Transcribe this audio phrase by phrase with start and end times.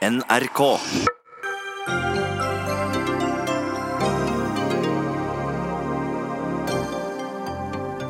[0.00, 0.60] NRK.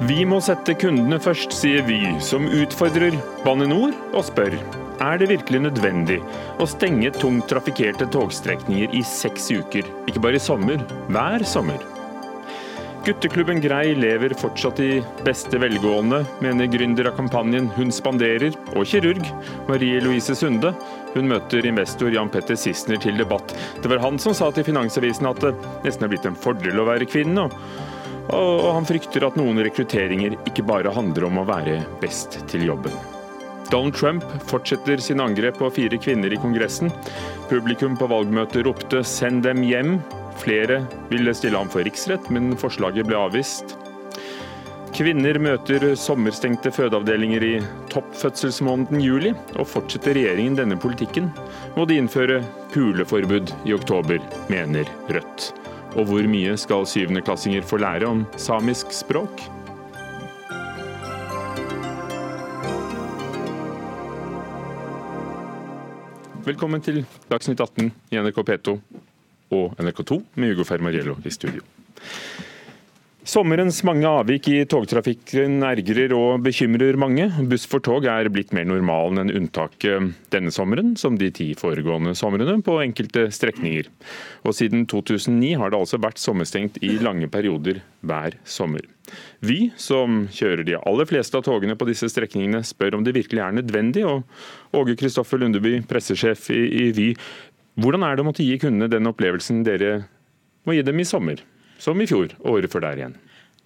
[0.07, 4.55] Vi må sette kundene først, sier Vy, som utfordrer Bane NOR og spør
[5.01, 6.21] er det virkelig nødvendig
[6.63, 10.79] å stenge tungt trafikkerte togstrekninger i seks uker, ikke bare i sommer,
[11.11, 11.83] hver sommer.
[13.04, 19.24] Gutteklubben Grei lever fortsatt i beste velgående, mener gründer av kampanjen Hun spanderer, og kirurg
[19.70, 20.74] Marie Louise Sunde.
[21.14, 23.55] Hun møter investor Jan Petter Sissener til debatt.
[23.80, 25.55] Det var han som sa til Finansavisen at det
[25.86, 27.48] nesten er blitt en fordel å være kvinne.
[28.36, 32.94] Og han frykter at noen rekrutteringer ikke bare handler om å være best til jobben.
[33.70, 36.92] Donald Trump fortsetter sin angrep på fire kvinner i Kongressen.
[37.48, 40.20] Publikum på valgmøtet ropte 'send dem hjem'.
[40.40, 43.74] Flere ville stille ham for riksrett, men forslaget ble avvist.
[44.96, 47.52] Kvinner møter sommerstengte fødeavdelinger i
[47.92, 51.28] toppfødselsmåneden juli, og fortsetter regjeringen denne politikken,
[51.76, 52.40] må de innføre
[52.72, 54.18] puleforbud i oktober,
[54.52, 55.50] mener Rødt.
[55.98, 59.44] Og hvor mye skal syvendeklassinger få lære om samisk språk?
[66.48, 68.78] Velkommen til Dagsnytt 18 i NRK P2
[69.51, 71.65] og NRK2 med Hugo Fermariello i studio.
[73.31, 77.27] Sommerens mange avvik i togtrafikken ergrer og bekymrer mange.
[77.51, 82.17] Buss for tog er blitt mer normalen enn unntaket denne sommeren, som de ti foregående
[82.19, 83.91] somrene på enkelte strekninger.
[84.48, 88.89] Og siden 2009 har det altså vært sommerstengt i lange perioder hver sommer.
[89.45, 93.43] Vy, som kjører de aller fleste av togene på disse strekningene, spør om det virkelig
[93.45, 94.05] er nødvendig.
[94.06, 97.09] Og Åge Kristoffer Lundeby, pressesjef i, i Vy,
[97.78, 100.06] hvordan er det å måtte gi kundene den opplevelsen dere
[100.66, 101.44] må gi dem i sommer?
[101.80, 103.16] som i fjor året før der igjen.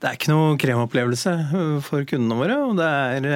[0.03, 1.33] Det er ikke noe kremopplevelse
[1.87, 3.29] for kundene våre, og det er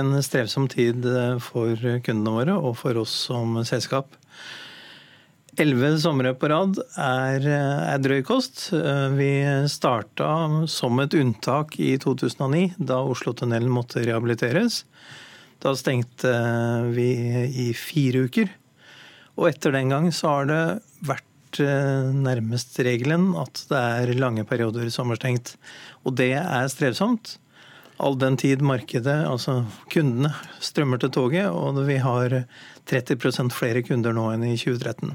[0.00, 1.04] en strevsom tid
[1.44, 4.16] for kundene våre og for oss som selskap.
[5.56, 8.66] Elleve somre på rad er, er drøy kost.
[9.16, 9.30] Vi
[9.72, 10.28] starta
[10.68, 14.82] som et unntak i 2009, da Oslotunnelen måtte rehabiliteres.
[15.62, 16.34] Da stengte
[16.92, 17.08] vi
[17.68, 18.50] i fire uker.
[19.36, 20.60] Og etter den gang så har det
[21.06, 21.26] vært
[21.60, 25.54] Eh, nærmest regelen at det er lange perioder sommerstengt.
[26.04, 27.36] Og det er strevsomt.
[28.02, 32.42] All den tid markedet, altså kundene, strømmer til toget, og vi har
[32.90, 35.14] 30% flere kunder nå enn i 2013.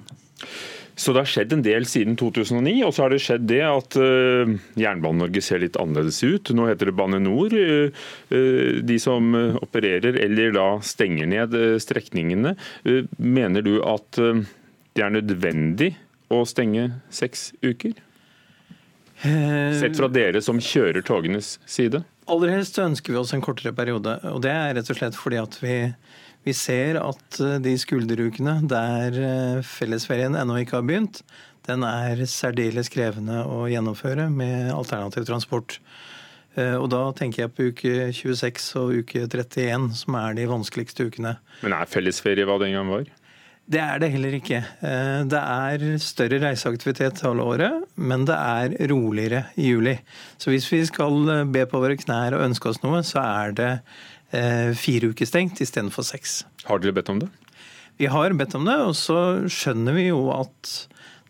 [0.96, 3.98] Så det har skjedd en del siden 2009, og så har det skjedd det at
[3.98, 6.52] uh, Jernbane-Norge ser litt annerledes ut.
[6.56, 7.56] Nå heter det Bane NOR.
[7.56, 12.56] Uh, uh, de som opererer eller da stenger ned strekningene.
[13.18, 15.94] mener du at det er nødvendig
[16.32, 17.96] å stenge seks uker?
[19.22, 22.02] Eh, Sett fra dere som kjører togenes side?
[22.32, 24.18] Aller helst ønsker vi oss en kortere periode.
[24.32, 25.76] og Det er rett og slett fordi at vi,
[26.46, 31.22] vi ser at eh, de skulderukene der eh, fellesferien ennå ikke har begynt,
[31.68, 35.78] den er særdeles krevende å gjennomføre med alternativ transport.
[36.52, 41.38] Og Da tenker jeg på uke 26 og uke 31, som er de vanskeligste ukene.
[41.62, 43.06] Men er fellesferie hva det en gang var?
[43.72, 44.60] Det er det heller ikke.
[44.84, 49.94] Eh, det er større reiseaktivitet halve året, men det er roligere i juli.
[50.42, 53.56] Så hvis vi skal eh, be på våre knær og ønske oss noe, så er
[53.56, 53.86] det eh,
[54.32, 56.42] fire uker stengt istedenfor seks.
[56.68, 57.28] Har dere bedt om det?
[58.02, 59.18] Vi har bedt om det, og så
[59.52, 60.70] skjønner vi jo at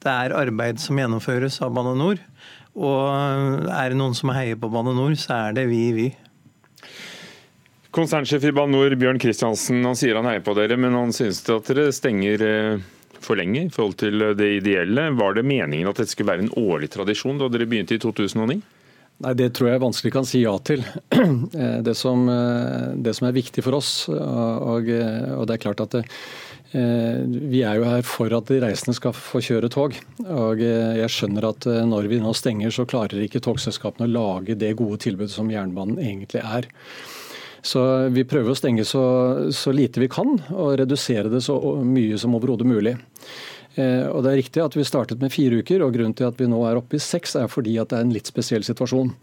[0.02, 2.22] det er arbeid som gjennomføres av Bane NOR.
[2.80, 6.08] Og er det noen som heier på Bane NOR, så er det vi i Vy.
[7.92, 11.44] Konsernsjef i Bane NOR, Bjørn Kristiansen, han sier han heier på dere, men han synes
[11.52, 12.86] at dere stenger eh,
[13.22, 15.10] for lenge i forhold til det ideelle.
[15.20, 18.62] Var det meningen at dette skulle være en årlig tradisjon da dere begynte i 2009?
[19.22, 20.86] Nei, Det tror jeg vanskelig kan si ja til.
[21.52, 25.82] Eh, det som, eh, det som er viktig for oss, og, og det er klart
[25.84, 26.02] at det,
[26.72, 29.98] vi er jo her for at de reisende skal få kjøre tog.
[30.24, 34.72] Og jeg skjønner at når vi nå stenger, så klarer ikke togselskapene å lage det
[34.80, 36.70] gode tilbudet som jernbanen egentlig er.
[37.62, 37.84] Så
[38.16, 39.03] vi prøver å stenge så,
[39.53, 42.96] så lite vi kan, og redusere det så mye som overhodet mulig.
[43.79, 46.40] Eh, og det er riktig at Vi startet med fire uker, og grunnen til at
[46.40, 49.14] vi nå er oppe i seks, er fordi at det er en litt spesiell situasjon.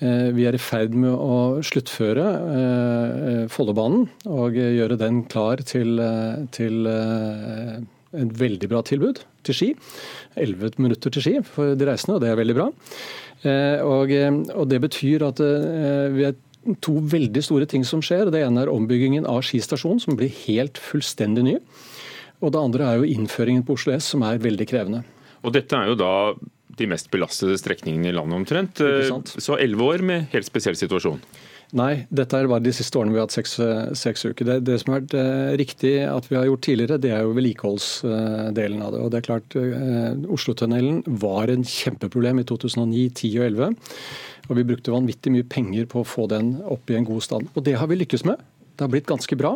[0.00, 2.28] Eh, vi er i ferd med å sluttføre
[2.60, 6.00] eh, Follobanen og gjøre den klar til,
[6.56, 9.72] til et veldig bra tilbud til Ski.
[10.40, 12.70] 11 minutter til Ski for de reisende, og det er veldig bra.
[13.42, 14.12] Og,
[14.54, 15.40] og Det betyr at
[16.14, 16.36] vi er
[16.84, 18.30] to veldig store ting som skjer.
[18.30, 21.56] Det ene er ombyggingen av Ski stasjon, som blir helt fullstendig ny.
[22.42, 25.04] Og det andre er jo innføringen på Oslo S, som er veldig krevende.
[25.42, 26.12] Og dette er jo da
[26.78, 28.82] de mest belastede strekningene i landet omtrent.
[29.38, 31.20] Så elleve år med helt spesiell situasjon.
[31.72, 33.54] Nei, dette er bare de siste årene vi har hatt seks,
[33.96, 34.44] seks uker.
[34.44, 37.32] Det, det, som har vært eh, riktig at vi har gjort tidligere, det er jo
[37.38, 39.00] vedlikeholdsdelen av det.
[39.00, 43.88] Og det er klart, eh, Oslotunnelen var en kjempeproblem i 2009, 10 og 11.
[44.50, 47.48] Og vi brukte vanvittig mye penger på å få den opp i en god stand.
[47.56, 48.44] Og det har vi lykkes med.
[48.76, 49.54] Det har blitt ganske bra.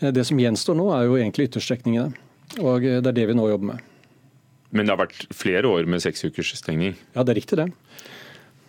[0.00, 2.12] Eh, det som gjenstår nå, er jo egentlig ytterstrekningene.
[2.60, 3.86] Og det er det vi nå jobber med.
[4.74, 6.96] Men det har vært flere år med seks ukers stengning?
[7.14, 7.70] Ja, det er riktig det.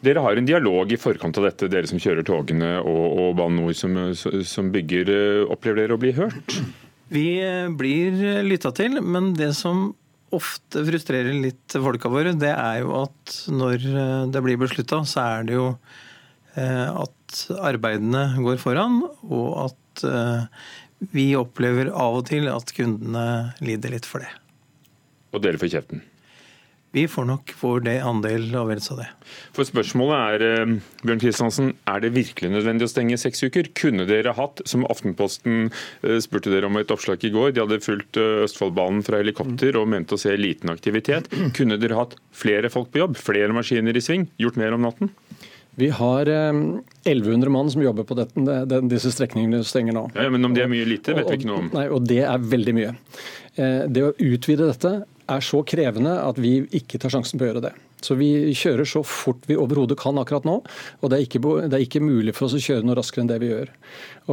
[0.02, 3.60] Dere har en dialog i forkant av dette, dere som kjører togene og, og Bane
[3.60, 5.12] NOR som, som, bygger.
[5.14, 6.58] Eh, opplever dere å bli hørt?
[7.14, 8.18] Vi eh, blir
[8.48, 9.92] lytta til, men det som
[10.34, 15.28] ofte frustrerer litt folka våre, det er jo at når eh, det blir beslutta, så
[15.28, 15.74] er det jo
[16.52, 20.02] at arbeidene går foran, og at
[21.12, 23.26] vi opplever av og til at kundene
[23.64, 24.32] lider litt for det.
[25.32, 26.04] Og dere får kjeften?
[26.92, 29.08] Vi får nok vår andel av det.
[29.56, 30.74] For Spørsmålet er eh,
[31.06, 33.70] Bjørn Kristiansen, er det virkelig nødvendig å stenge seks uker?
[33.80, 37.80] Kunne dere hatt, som Aftenposten eh, spurte dere om et oppslag i går, de hadde
[37.86, 41.32] fulgt eh, Østfoldbanen fra helikopter og mente å se liten aktivitet.
[41.56, 45.16] Kunne dere hatt flere folk på jobb, flere maskiner i sving, gjort mer om natten?
[45.80, 50.04] Vi har 1100 mann som jobber på dette, disse strekningene stenger nå.
[50.18, 51.70] Ja, men om det er mye lite, vet vi ikke noe om.
[51.76, 52.92] Nei, og Det er veldig mye.
[53.56, 54.92] Det å utvide dette
[55.32, 57.74] er så krevende at vi ikke tar sjansen på å gjøre det.
[58.02, 60.58] Så vi kjører så fort vi overhodet kan akkurat nå.
[61.02, 63.30] Og det er, ikke, det er, ikke, mulig for oss å kjøre noe raskere enn
[63.30, 63.72] det vi gjør.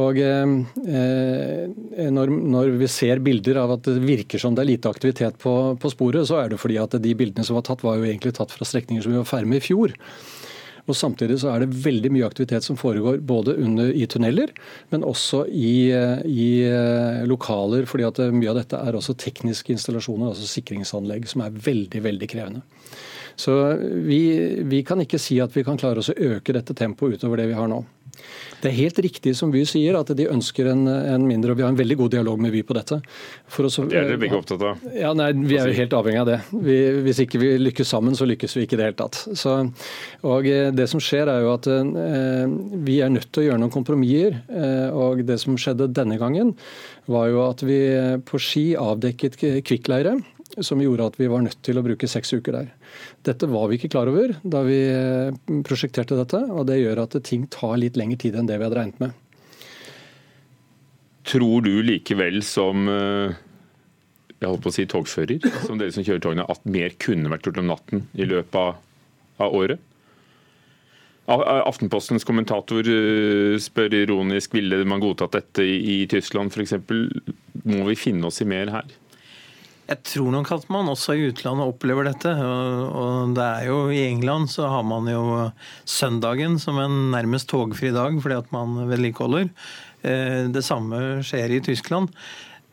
[0.01, 0.55] Og eh,
[0.95, 5.37] eh, når, når, vi ser bilder av at det virker som det er lite aktivitet
[5.41, 8.09] på, på sporet, så er det fordi at de bildene som var tatt, var jo
[8.09, 9.93] egentlig tatt fra strekninger som vi var ferdig med i fjor.
[10.89, 14.51] Og Samtidig så er det veldig mye aktivitet som foregår både under, i tunneler,
[14.89, 15.91] men også i,
[16.25, 17.85] i eh, lokaler.
[17.89, 22.29] fordi at Mye av dette er også tekniske installasjoner, altså sikringsanlegg, som er veldig, veldig
[22.31, 22.65] krevende.
[23.39, 23.53] Så
[24.03, 24.19] vi,
[24.67, 27.47] vi kan ikke si at vi kan klare oss å øke dette tempoet utover det
[27.53, 27.83] vi har nå.
[28.59, 31.63] Det er helt riktig som Vy sier, at de ønsker en, en, mindre, og vi
[31.63, 32.99] har en veldig god dialog med Vy på dette.
[33.55, 34.81] Også, det er dere begge opptatt av?
[34.95, 36.39] Ja, nei, Vi er jo helt avhengig av det.
[36.65, 39.21] Vi, hvis ikke vi lykkes sammen, så lykkes vi ikke i det hele tatt.
[39.39, 39.55] Så,
[40.27, 42.57] og eh, Det som skjer er jo at eh,
[42.87, 44.41] vi er nødt til å gjøre noen kompromisser.
[44.51, 46.55] Eh, og Det som skjedde denne gangen,
[47.09, 47.79] var jo at vi
[48.27, 50.19] på Ski avdekket kvikkleire
[50.57, 52.69] som gjorde at vi var nødt til å bruke seks uker der.
[53.27, 55.35] Dette var vi ikke klar over da vi eh,
[55.67, 58.79] prosjekterte dette, og det gjør at ting tar litt lengre tid enn det vi hadde
[58.79, 59.13] regnet med.
[61.29, 63.37] Tror du likevel som eh,
[64.39, 67.49] jeg holdt på å si togfører, som dere som kjører togene, at mer kunne vært
[67.49, 68.81] gjort om natten i løpet av,
[69.43, 69.85] av året?
[71.29, 76.73] Aftenpostens kommentator eh, spør ironisk ville man godtatt dette i Tyskland f.eks.
[77.69, 78.89] Må vi finne oss i mer her?
[79.89, 82.29] Jeg tror nok at man også i utlandet opplever dette.
[82.29, 85.23] Og det er jo I England så har man jo
[85.89, 89.49] søndagen som en nærmest togfri dag fordi at man vedlikeholder.
[90.05, 92.13] Eh, det samme skjer i Tyskland.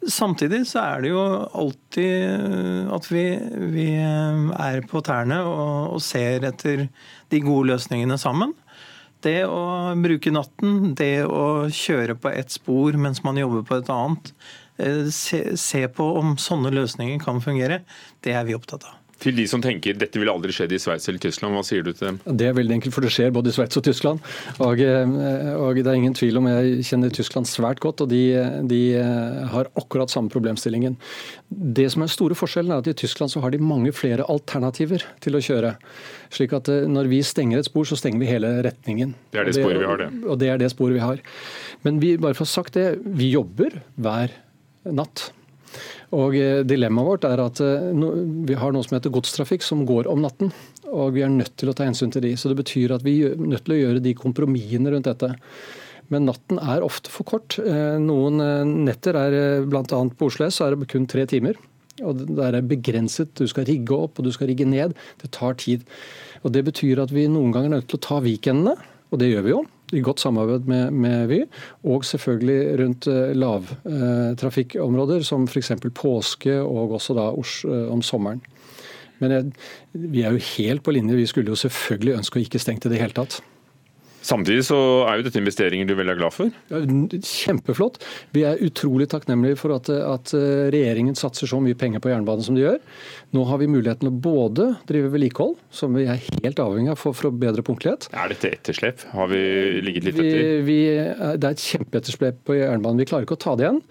[0.07, 1.23] Samtidig så er det jo
[1.57, 3.25] alltid at vi,
[3.73, 6.85] vi er på tærne og, og ser etter
[7.33, 8.53] de gode løsningene sammen.
[9.25, 13.91] Det å bruke natten, det å kjøre på ett spor mens man jobber på et
[13.91, 14.31] annet,
[15.15, 17.83] se, se på om sånne løsninger kan fungere.
[18.25, 19.03] Det er vi opptatt av.
[19.17, 21.89] Til de som tenker dette ville aldri skjedd i Sveits eller Tyskland, hva sier du
[21.95, 22.19] til dem?
[22.37, 24.21] Det er veldig enkelt, for det skjer både i Sveits og Tyskland.
[24.61, 25.15] Og, eh,
[25.57, 28.21] og, det er ingen tvil om jeg kjenner Tyskland svært godt, og de,
[28.69, 30.99] de, eh, har akkurat samme problemstillingen.
[31.49, 35.07] Det som er store forskjellen er at i Tyskland så har de mange flere alternativer
[35.25, 35.77] til å kjøre.
[36.37, 39.17] Slik at når vi stenger et spor, så stenger vi hele retningen.
[39.33, 40.11] Det er det, sporet vi har, det.
[40.29, 41.25] Og det er det sporet vi har.
[41.89, 44.43] Men vi, bare for å ha sagt det, vi jobber hver
[44.95, 45.31] natt.
[46.15, 47.89] Og eh, Dilemmaet vårt er at eh,
[48.47, 50.53] vi har noe som heter godstrafikk, som går om natten.
[50.87, 52.35] Og vi er nødt til å ta hensyn til de.
[52.39, 55.33] Så det betyr at vi er nødt til å gjøre de kompromissene rundt dette.
[56.13, 57.59] Men natten er ofte for kort.
[57.59, 58.43] Eh, noen
[58.87, 59.83] netter er bl.a.
[59.87, 61.59] på Oslo S så er det kun tre timer.
[62.07, 63.33] Og det er begrenset.
[63.35, 64.95] Du skal rigge opp og du skal rigge ned.
[65.23, 65.87] Det tar tid.
[66.45, 68.77] Og Det betyr at vi noen ganger er nødt til å ta weekendene,
[69.11, 69.65] og det gjør vi jo
[69.95, 71.41] i godt samarbeid med, med Vy,
[71.87, 75.73] og selvfølgelig rundt eh, lavtrafikkområder, som f.eks.
[75.95, 78.43] påske og også da eh, om sommeren.
[79.23, 79.53] Men jeg,
[79.93, 81.17] vi er jo helt på linje.
[81.17, 83.39] Vi skulle jo selvfølgelig ønske å ikke stengt i det hele tatt.
[84.27, 86.51] Samtidig så er jo dette investeringer du er veldig glad for?
[87.15, 88.01] Kjempeflott.
[88.35, 90.33] Vi er utrolig takknemlige for at, at,
[90.75, 92.81] regjeringen satser så mye penger på jernbanen som de gjør.
[93.37, 97.01] Nå har vi muligheten til å både drive vedlikehold, som vi er helt avhengig av
[97.01, 98.09] for, for bedre punktlighet.
[98.17, 99.07] Er dette etterslep?
[99.15, 99.43] Har vi
[99.87, 100.45] ligget litt etter?
[100.67, 100.79] Vi,
[101.39, 103.03] det er et kjempeetterslep på jernbanen.
[103.03, 103.83] Vi klarer ikke å ta det igjen,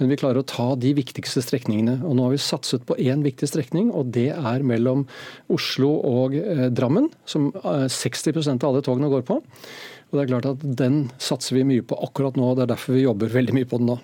[0.00, 1.98] men vi klarer å ta de viktigste strekningene.
[2.06, 5.04] Og Nå har vi satset på én viktig strekning, og det er mellom
[5.52, 9.38] Oslo og eh, Drammen, som 60 eh, av alle togene går på.
[9.42, 12.74] Og det er klart at Den satser vi mye på akkurat nå, og det er
[12.74, 13.98] derfor vi jobber veldig mye på den nå.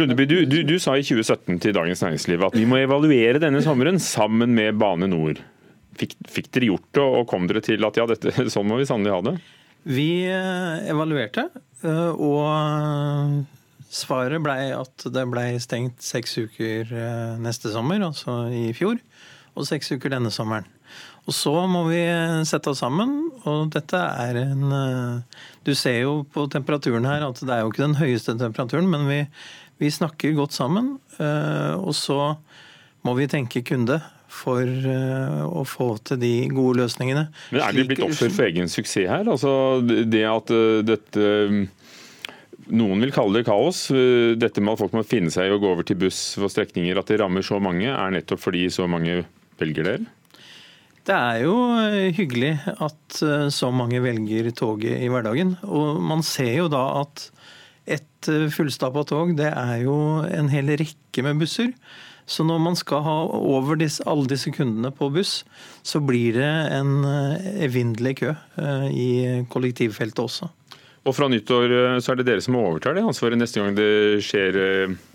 [0.00, 3.60] Lundeby, du, du, du, sa i 2017 til Dagens Næringsliv at vi må evaluere denne
[3.64, 5.40] sommeren sammen med Bane Nor.
[6.00, 8.88] Fikk, fikk dere gjort det, og kom dere til at ja, dette, sånn må vi
[8.88, 9.34] sannelig ha det?
[9.92, 11.50] Vi eh, evaluerte,
[11.82, 13.44] og
[13.92, 19.00] svaret blei at det blei stengt seks uker eh, neste sommer, altså i fjor,
[19.52, 20.68] og seks uker denne sommeren.
[21.22, 22.00] Og så må vi
[22.48, 23.12] sette oss sammen,
[23.46, 24.72] og dette er en
[25.62, 29.06] Du ser jo på temperaturen her at det er jo ikke den høyeste temperaturen, men
[29.06, 29.20] vi,
[29.78, 32.34] vi snakker godt sammen, eh, og så
[33.06, 34.00] må vi tenke kunde
[34.32, 37.26] for eh, å få til de gode løsningene.
[37.52, 39.28] Men Er dere blitt offer for egen suksess her?
[39.28, 39.52] Altså
[39.84, 41.26] det at eh, dette
[42.70, 43.86] noen vil kalle det kaos.
[44.38, 46.98] Dette med at folk må finne seg i å gå over til buss for strekninger,
[46.98, 49.22] at det rammer så mange, er nettopp fordi så mange
[49.60, 50.10] velger dere?
[51.02, 51.56] Det er jo
[52.14, 55.56] hyggelig at så mange velger toget i hverdagen.
[55.66, 57.26] Og man ser jo da at
[57.88, 61.72] et eh, fullstappa tog, det er jo en hel rekke med busser.
[62.26, 65.40] Så når man skal ha over disse, alle disse kundene på buss,
[65.82, 69.10] så blir det en eh, evinnelig kø eh, i
[69.50, 70.50] kollektivfeltet også.
[71.02, 74.54] Og fra nyttår så er det dere som overtar det ansvaret neste gang det skjer.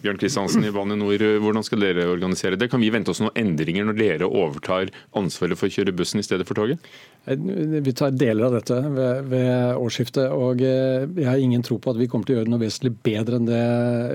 [0.04, 2.68] Bjørn Kristiansen i Bane NOR, hvordan skal dere organisere det?
[2.74, 6.26] Kan vi vente oss noen endringer når dere overtar ansvaret for å kjøre bussen i
[6.28, 6.84] stedet for toget?
[7.28, 10.28] Vi tar deler av dette ved, ved, årsskiftet.
[10.32, 12.94] og eh, Jeg har ingen tro på at vi kommer til å gjøre noe vesentlig
[13.04, 13.64] bedre enn det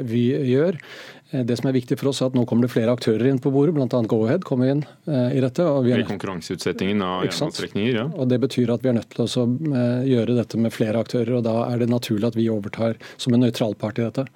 [0.08, 0.76] vi gjør.
[1.32, 3.40] Eh, det som er viktig for oss er at Nå kommer det flere aktører inn
[3.42, 3.88] på bordet, bl.a.
[3.88, 5.64] Go-Ahead kommer inn eh, i dette.
[5.66, 8.06] Og vi er, konkurranseutsettingen av jernbanestrekninger, ja.
[8.12, 9.46] Og Det betyr at vi er nødt til å
[10.08, 11.38] gjøre dette med flere aktører.
[11.40, 14.26] og Da er det naturlig at vi overtar som en nøytral part i dette.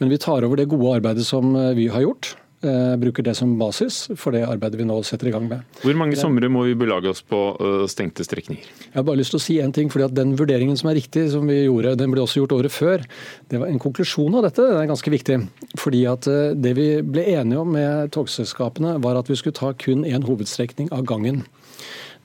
[0.00, 2.34] Men vi tar over det gode arbeidet som vi har gjort.
[2.66, 5.62] Eh, bruker det som basis for det arbeidet vi nå setter i gang med.
[5.84, 8.64] Hvor mange somre må vi belage oss på eh, stengte strekninger?
[8.88, 10.96] Jeg har bare lyst til å si en ting, fordi at Den vurderingen som er
[10.98, 13.04] riktig, som vi gjorde, den ble også gjort året før.
[13.50, 15.38] det var En konklusjon av dette den er ganske viktig.
[15.78, 19.72] fordi at eh, Det vi ble enige om med togselskapene, var at vi skulle ta
[19.72, 21.44] kun én hovedstrekning av gangen.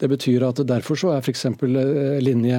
[0.01, 1.43] Det betyr at derfor så er f.eks.
[1.45, 2.57] Eh, linje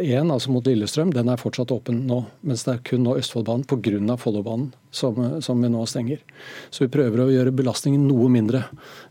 [0.00, 2.22] 1, altså mot Lillestrøm, den er fortsatt åpen nå.
[2.48, 4.16] Mens det er kun nå Østfoldbanen pga.
[4.18, 6.22] Follobanen som, som vi nå stenger.
[6.72, 8.64] Så vi prøver å gjøre belastningen noe mindre.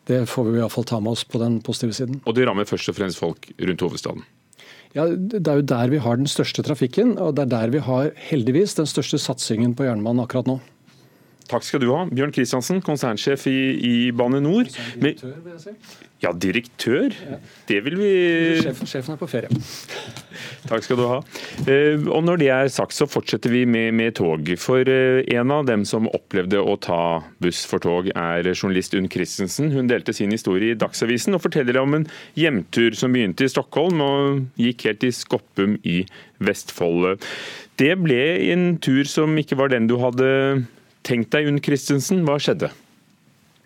[0.09, 2.23] Det får vi iallfall ta med oss på den positive siden.
[2.25, 4.25] Og det rammer først og fremst folk rundt hovedstaden?
[4.95, 7.83] Ja, Det er jo der vi har den største trafikken, og det er der vi
[7.85, 10.57] har heldigvis den største satsingen på jernbanen akkurat nå.
[11.47, 14.67] Takk skal du ha, Bjørn Kristiansen, konsernsjef i, i Bane NOR.
[14.99, 16.03] Direktør, vil jeg si.
[16.17, 17.13] Ja, direktør.
[17.13, 17.37] Ja.
[17.69, 18.11] Det vil vi
[18.63, 19.53] Sjefen, sjefen er på ferie.
[20.69, 21.19] Takk skal du ha.
[21.69, 24.49] Eh, og Når det er sagt, så fortsetter vi med, med, tog.
[24.57, 27.01] For eh, en av dem som opplevde å ta
[27.43, 29.69] buss for tog, er journalist Unn Christensen.
[29.75, 32.07] Hun delte sin historie i Dagsavisen og forteller om en
[32.39, 36.01] hjemtur som begynte i Stockholm og gikk helt til Skoppum i
[36.41, 37.21] Vestfold.
[37.77, 40.31] Det ble en tur som ikke var den du hadde
[41.07, 42.67] Tenk deg, Unn Christensen, hva skjedde?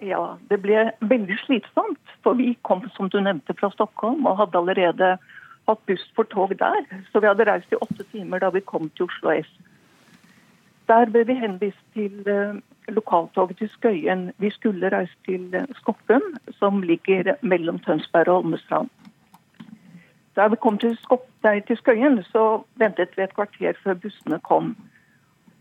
[0.05, 1.97] Ja, Det ble veldig slitsomt.
[2.21, 5.15] For vi kom som du nevnte fra Stockholm og hadde allerede
[5.69, 6.85] hatt buss for tog der.
[7.09, 9.49] Så vi hadde reist i åtte timer da vi kom til Oslo S.
[10.89, 12.59] Der ble vi henvist til uh,
[12.93, 14.29] lokaltoget til Skøyen.
[14.37, 16.21] Vi skulle reise til uh, Skoppum,
[16.59, 18.89] som ligger mellom Tønsberg og Holmestrand.
[20.35, 20.97] Da vi kom til
[21.77, 24.75] Skøyen, så ventet vi et kvarter før bussene kom.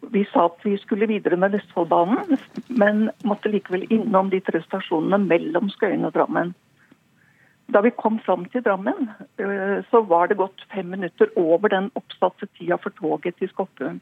[0.01, 2.39] Vi sa at vi skulle videre med Vestfoldbanen,
[2.69, 6.55] men måtte likevel innom de tre stasjonene mellom Skøyen og Drammen.
[7.71, 11.91] Da vi kom fram til Drammen, eh, så var det gått fem minutter over den
[11.95, 14.01] oppsatte tida for toget til Skoppum.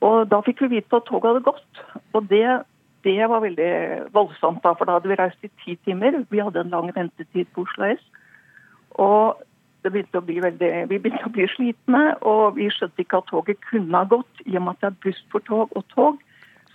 [0.00, 1.82] Og Da fikk vi vite at toget hadde gått.
[2.14, 2.62] Og det,
[3.04, 3.72] det var veldig
[4.14, 6.24] voldsomt, da, for da hadde vi reist i ti timer.
[6.30, 8.04] Vi hadde en lang ventetid på Oslo S.
[8.96, 9.42] Og
[9.84, 13.30] det begynte å bli veldig, vi begynte å bli slitne, og vi skjønte ikke at
[13.30, 14.42] toget kunne ha gått.
[14.44, 16.18] I og med at det er buss for tog og tog,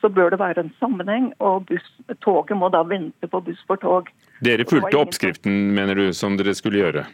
[0.02, 1.30] så bør det være en sammenheng.
[1.44, 1.86] Og buss,
[2.26, 4.10] toget må da vente på buss for tog.
[4.46, 7.06] Dere fulgte oppskriften, mener du, som dere skulle gjøre?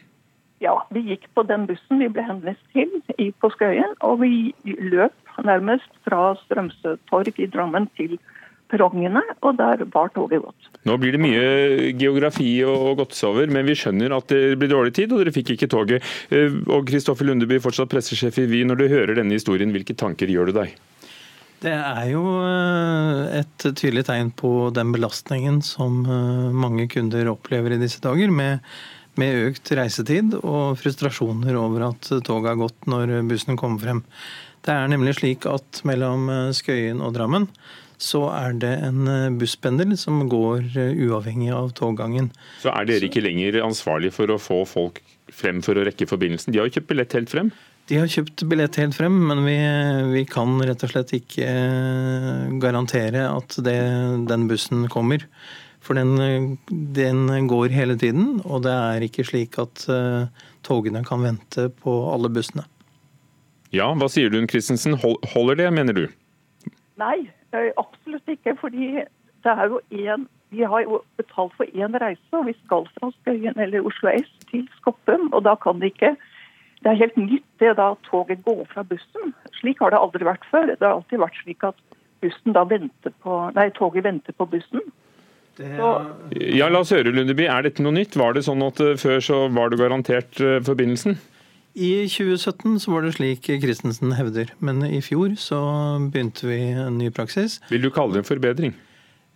[0.61, 2.91] Ja, vi gikk på den bussen vi ble henvist til
[3.41, 3.95] på Skøyen.
[4.05, 8.19] Og vi løp nærmest fra Strømsø torg i Drammen til
[8.71, 10.69] perrongene, og der var toget gått.
[10.87, 14.95] Nå blir det mye geografi og godtes over, men vi skjønner at det blir dårlig
[14.97, 16.07] tid, og dere fikk ikke toget.
[16.33, 20.31] Eh, og Kristoffer Lundeby, fortsatt pressesjef i Vy, når du hører denne historien, hvilke tanker
[20.31, 20.73] gjør du deg?
[21.61, 27.75] Det er jo eh, et tydelig tegn på den belastningen som eh, mange kunder opplever
[27.75, 28.63] i disse dager, med,
[29.21, 34.01] med økt reisetid og frustrasjoner over at toget har gått når bussen kommer frem.
[34.65, 37.47] Det er nemlig slik at mellom Skøyen og Drammen
[38.01, 42.31] så er det en eh, busspendel som går eh, uavhengig av toggangen.
[42.63, 46.53] Så er dere ikke lenger ansvarlig for å få folk frem for å rekke forbindelsen?
[46.53, 47.51] De har jo kjøpt billett helt frem?
[47.89, 49.57] De har kjøpt billett helt frem, men vi,
[50.13, 51.47] vi kan rett og slett ikke
[52.61, 53.79] garantere at det,
[54.29, 55.25] den bussen kommer.
[55.81, 60.29] For den, den, går hele tiden, og det er ikke slik at uh,
[60.61, 62.67] togene kan vente på alle bussene.
[63.73, 64.93] Ja, hva sier du Christensen?
[65.01, 66.03] Holder det, mener du?
[67.01, 68.55] Nei, absolutt ikke.
[68.59, 69.03] Fordi
[69.43, 73.07] det er jo en Vi har jo betalt for én reise, og vi skal fra
[73.21, 75.29] Skøyen eller Oslo S til Skoppum.
[75.31, 76.15] Og da kan det ikke
[76.83, 79.33] Det er helt nytt det da toget går fra bussen.
[79.59, 80.65] Slik har det aldri vært før.
[80.65, 81.75] Det har alltid vært slik at
[82.21, 84.81] bussen da venter på Nei, toget venter på bussen.
[85.59, 87.45] Ja, la oss høre, Lundeby.
[87.45, 88.15] Er dette noe nytt?
[88.17, 91.19] Var det sånn at eh, før så var du garantert eh, forbindelsen?
[91.71, 95.59] I 2017 så var det slik Christensen hevder, men i fjor så
[96.11, 97.61] begynte vi en ny praksis.
[97.71, 98.73] Vil du kalle det en forbedring?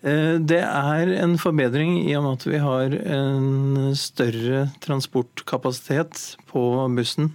[0.04, 6.66] Eh, det er en forbedring i og med at vi har en større transportkapasitet på
[6.98, 7.32] bussen.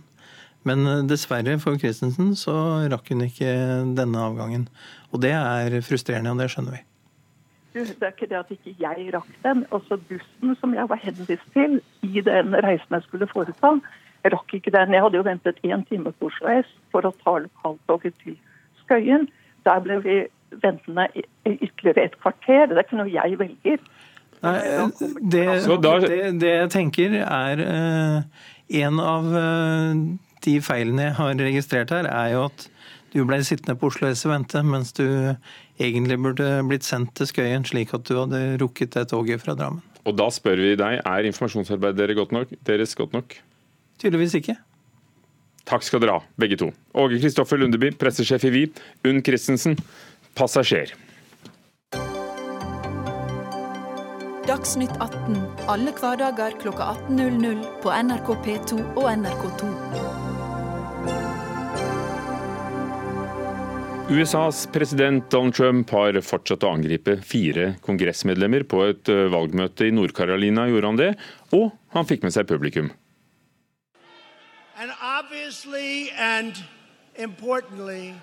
[0.68, 2.54] Men dessverre for Christensen så
[2.92, 3.48] rakk hun ikke
[3.96, 4.68] denne avgangen.
[5.10, 6.84] Og det er frustrerende, og det skjønner vi.
[7.72, 9.64] Du, det er ikke det at ikke jeg rakk den.
[9.72, 13.78] Også bussen som jeg var henvist til i den reisen jeg skulle foreta,
[14.24, 14.94] jeg rakk ikke den.
[14.94, 18.36] Jeg hadde jo ventet én time på Oslo S for å ta lokaltoget til
[18.82, 19.28] Skøyen.
[19.64, 20.16] Der ble vi
[20.62, 22.66] ventende i ytterligere et kvarter.
[22.68, 23.84] Det er ikke noe jeg velger.
[24.40, 24.56] Nei,
[25.32, 25.44] det,
[25.84, 29.98] det, det jeg tenker er uh, En av uh,
[30.46, 32.64] de feilene jeg har registrert her, er jo at
[33.12, 35.04] du ble sittende på Oslo S og vente, mens du
[35.82, 39.82] egentlig burde blitt sendt til Skøyen, slik at du hadde rukket det toget fra Drammen.
[40.08, 43.36] Og da spør vi deg, er informasjonsarbeidet godt nok, deres godt nok?
[44.00, 44.56] Tydeligvis ikke.
[45.68, 46.70] Takk skal dere ha, begge to.
[46.98, 48.64] Åge Kristoffer Lundeby, pressesjef i Vi.
[49.06, 49.76] Unn Christensen,
[50.34, 50.96] passasjer.
[54.48, 55.36] Dagsnytt 18
[55.70, 59.68] alle hverdager kl 18.00 på NRK P2 og NRK2.
[64.10, 68.64] USAs president Donald Trump har fortsatt å angripe fire kongressmedlemmer.
[68.66, 71.12] På et eh, valgmøte i Nord-Carolina gjorde han det,
[71.54, 72.90] og han fikk med seg publikum.
[74.80, 76.56] And obviously and
[77.14, 78.14] importantly,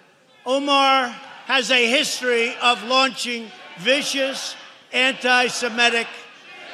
[0.44, 1.10] Omar
[1.46, 4.56] has a history of launching vicious
[4.92, 6.08] anti-Semitic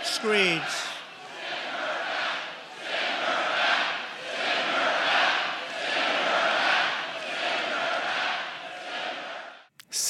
[0.04, 0.93] screeds.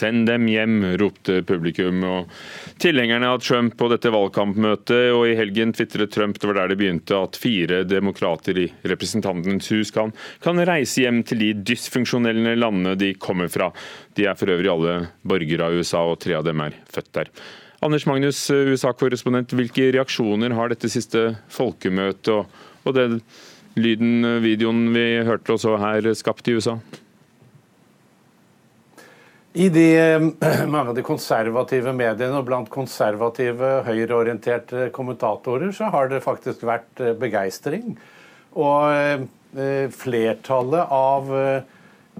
[0.03, 2.01] Send dem hjem, ropte publikum.
[2.03, 2.31] og
[2.83, 6.77] Tilhengerne av Trump på dette valgkampmøtet, og i helgen tvitret Trump, det var der det
[6.81, 10.11] begynte, at fire demokrater i Representantens hus kan,
[10.43, 13.69] kan reise hjem til de dysfunksjonelle landene de kommer fra.
[14.17, 17.31] De er for øvrig alle borgere av USA, og tre av dem er født der.
[17.83, 23.21] Anders Magnus, USA-korrespondent, hvilke reaksjoner har dette siste folkemøtet og, og den
[23.79, 26.75] lyden, videoen vi hørte og så her, skapt i USA?
[29.53, 30.19] I de,
[30.67, 37.03] mange av de konservative mediene og blant konservative, høyreorienterte kommentatorer så har det faktisk vært
[37.03, 37.93] eh, begeistring.
[38.57, 41.69] Og eh, flertallet av eh,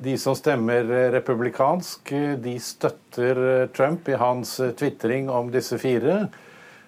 [0.04, 6.24] de som stemmer republikansk, de støtter Trump i hans tvitring om disse fire.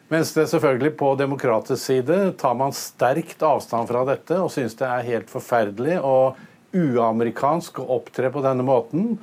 [0.10, 4.90] Mens det selvfølgelig på demokratisk side tar man sterkt avstand fra dette og syns det
[4.90, 6.42] er helt forferdelig og
[6.74, 9.16] uamerikansk å opptre på denne måten.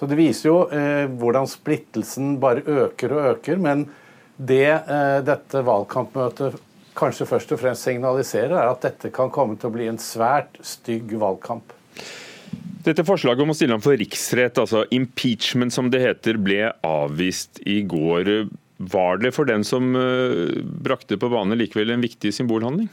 [0.00, 3.58] Så Det viser jo eh, hvordan splittelsen bare øker og øker.
[3.60, 3.84] Men
[4.40, 6.56] det eh, dette valgkampmøtet
[6.96, 10.56] kanskje først og fremst signaliserer, er at dette kan komme til å bli en svært
[10.64, 11.76] stygg valgkamp.
[12.80, 17.60] Dette Forslaget om å stille ham for riksrett, altså impeachment som det heter, ble avvist
[17.68, 18.32] i går.
[18.80, 22.88] Var det for den som eh, brakte på bane likevel en viktig symbolhandling?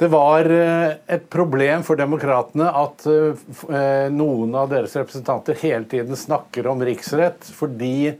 [0.00, 6.16] Det var eh, et problem for demokratene at eh, noen av deres representanter hele tiden
[6.16, 8.14] snakker om riksrett, fordi,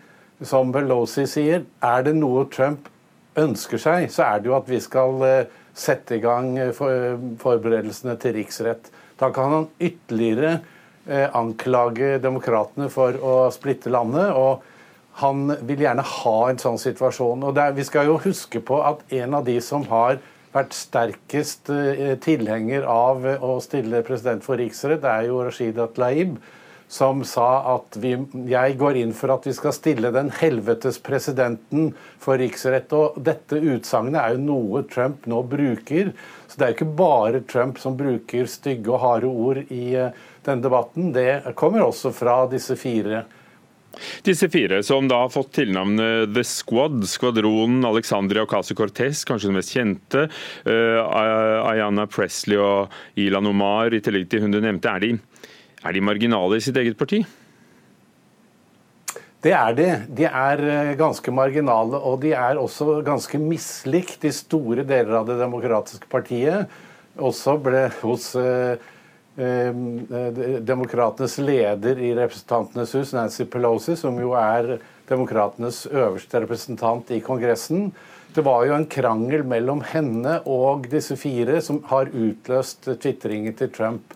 [0.44, 2.90] som Pelosi sier, er det noe Trump
[3.40, 8.34] ønsker seg, så er det jo at vi skal eh, sette i gang forberedelsene til
[8.36, 8.90] riksrett.
[9.16, 10.58] Da kan han ytterligere
[11.32, 14.34] anklage demokratene for å splitte landet.
[14.36, 14.60] og
[15.22, 17.46] han vil gjerne ha en sånn situasjon.
[17.48, 20.20] Og er, Vi skal jo huske på at en av de som har
[20.54, 26.38] vært sterkest eh, tilhenger av å stille president for riksrett, er jo Rashid Atlaib,
[26.90, 28.16] som sa at vi,
[28.50, 32.90] jeg går inn for at vi skal stille den helvetes presidenten for riksrett.
[32.98, 36.10] Og dette utsagnet er jo noe Trump nå bruker.
[36.50, 40.10] Så det er jo ikke bare Trump som bruker stygge og harde ord i uh,
[40.42, 41.12] denne debatten.
[41.14, 43.22] Det kommer også fra disse fire
[44.24, 49.74] Disse fire, som da har fått tilnavnet The Squad, skvadronen Alexandria Ocasio-Cortez, kanskje den mest
[49.74, 50.26] kjente,
[50.68, 51.00] uh,
[51.66, 55.12] Ayana Presley og Ilan Omar, i tillegg til hun du nevnte, er de,
[55.82, 57.24] er de marginale i sitt eget parti?
[59.40, 59.88] Det er de.
[60.20, 65.30] De er eh, ganske marginale, og de er også ganske mislikt i store deler av
[65.30, 66.68] det demokratiske partiet.
[67.16, 68.76] Også ble hos eh,
[69.40, 74.76] demokratenes leder i Representantenes hus, Nancy Pelosi, som jo er
[75.08, 77.90] demokratenes øverste representant i Kongressen.
[78.34, 83.72] Det var jo en krangel mellom henne og disse fire som har utløst tvitringen til
[83.74, 84.14] Trump.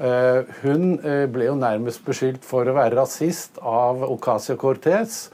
[0.00, 5.26] Eh, hun eh, ble jo nærmest beskyldt for å være rasist av Ocasio-Cortez.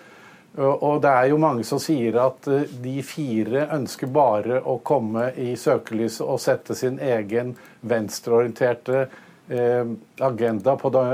[0.58, 5.30] Og det er jo mange som sier at eh, de fire ønsker bare å komme
[5.38, 7.54] i søkelyset og sette sin egen
[7.86, 9.06] venstreorienterte
[9.48, 11.04] agenda det,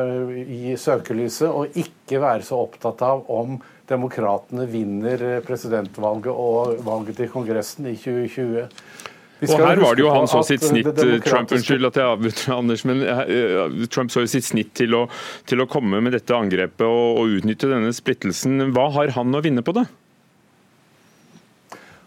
[0.50, 7.30] i søkelyset, og ikke være så opptatt av om demokratene vinner presidentvalget og valget til
[7.30, 8.66] Kongressen i 2020.
[9.42, 10.86] Og her var det jo han så sitt snitt
[11.26, 15.02] Trump, unnskyld at jeg avbryter, Anders, men eh, Trump så jo sitt snitt til å,
[15.48, 18.70] til å komme med dette angrepet og, og, utnytte denne splittelsen.
[18.76, 19.84] Hva har han å vinne på det?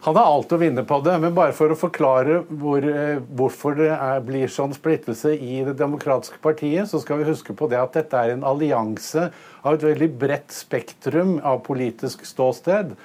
[0.08, 3.76] Han har alt å vinne på det, men bare for å forklare hvor, eh, hvorfor
[3.76, 7.82] det er, blir sånn splittelse i Det demokratiske partiet, så skal vi huske på det
[7.82, 9.28] at dette er en allianse
[9.68, 12.96] av et veldig bredt spektrum av politisk ståsted.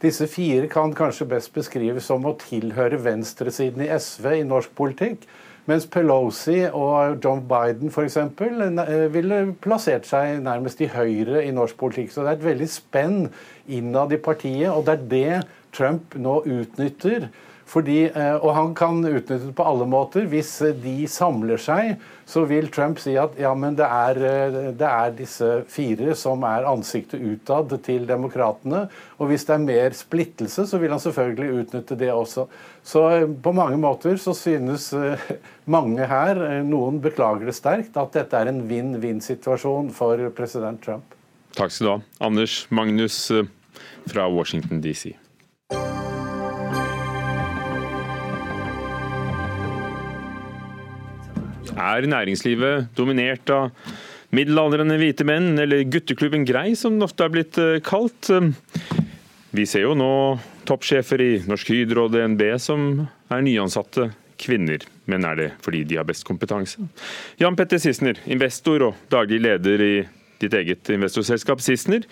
[0.00, 5.26] Disse fire kan kanskje best beskrives som å tilhøre venstresiden i SV i norsk politikk.
[5.68, 8.16] Mens Pelosi og John Biden f.eks.
[8.16, 12.14] Eh, ville plassert seg nærmest i høyre i norsk politikk.
[12.14, 13.20] Så det er et veldig spenn
[13.68, 15.42] innad i partiet, og det er det
[15.76, 17.28] Trump nå utnytter
[17.70, 20.26] fordi, eh, og han kan utnytte det på alle måter.
[20.30, 24.58] Hvis eh, de samler seg, så vil Trump si at ja, men det er, eh,
[24.74, 28.88] det er disse fire som er ansiktet utad til demokratene.
[29.22, 32.48] Og hvis det er mer splittelse, så vil han selvfølgelig utnytte det også.
[32.82, 33.06] Så
[33.44, 34.90] på mange måter så synes
[35.76, 41.18] mange her, noen beklager det sterkt, at dette er en vinn-vinn-situasjon for president Trump.
[41.54, 41.98] Takk skal du ha.
[42.30, 43.26] Anders Magnus
[44.10, 45.12] fra Washington DC.
[51.80, 53.70] Er næringslivet dominert av
[54.36, 58.28] middelaldrende hvite menn, eller gutteklubben Grei, som den ofte er blitt eh, kalt?
[59.56, 60.12] Vi ser jo nå
[60.68, 62.90] toppsjefer i Norsk Hydro og DNB som
[63.32, 64.84] er nyansatte kvinner.
[65.10, 66.84] Men er det fordi de har best kompetanse?
[67.40, 69.94] Jan Petter Sissener, investor og daglig leder i
[70.40, 72.06] ditt eget investorselskap Sissener.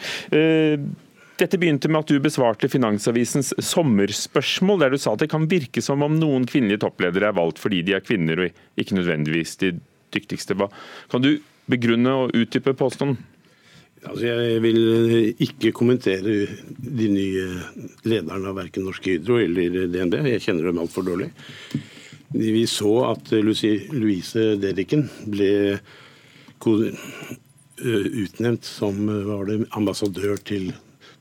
[1.38, 5.79] Dette begynte med at du besvarte Finansavisens sommerspørsmål, der du sa at det kan virke
[5.85, 9.70] som om noen kvinnelige toppledere er valgt fordi de er kvinner og ikke nødvendigvis de
[10.14, 10.57] dyktigste.
[11.12, 11.37] Kan du
[11.70, 13.20] begrunne og utdype påstanden?
[14.03, 14.81] Altså jeg vil
[15.42, 16.46] ikke kommentere
[16.79, 17.46] de nye
[18.07, 20.18] lederne av verken Norsk Hydro eller DNB.
[20.33, 21.31] Jeg kjenner dem altfor dårlig.
[22.35, 25.79] Vi så at Louise Dedichen ble
[27.79, 29.01] utnevnt som
[29.79, 30.72] ambassadør til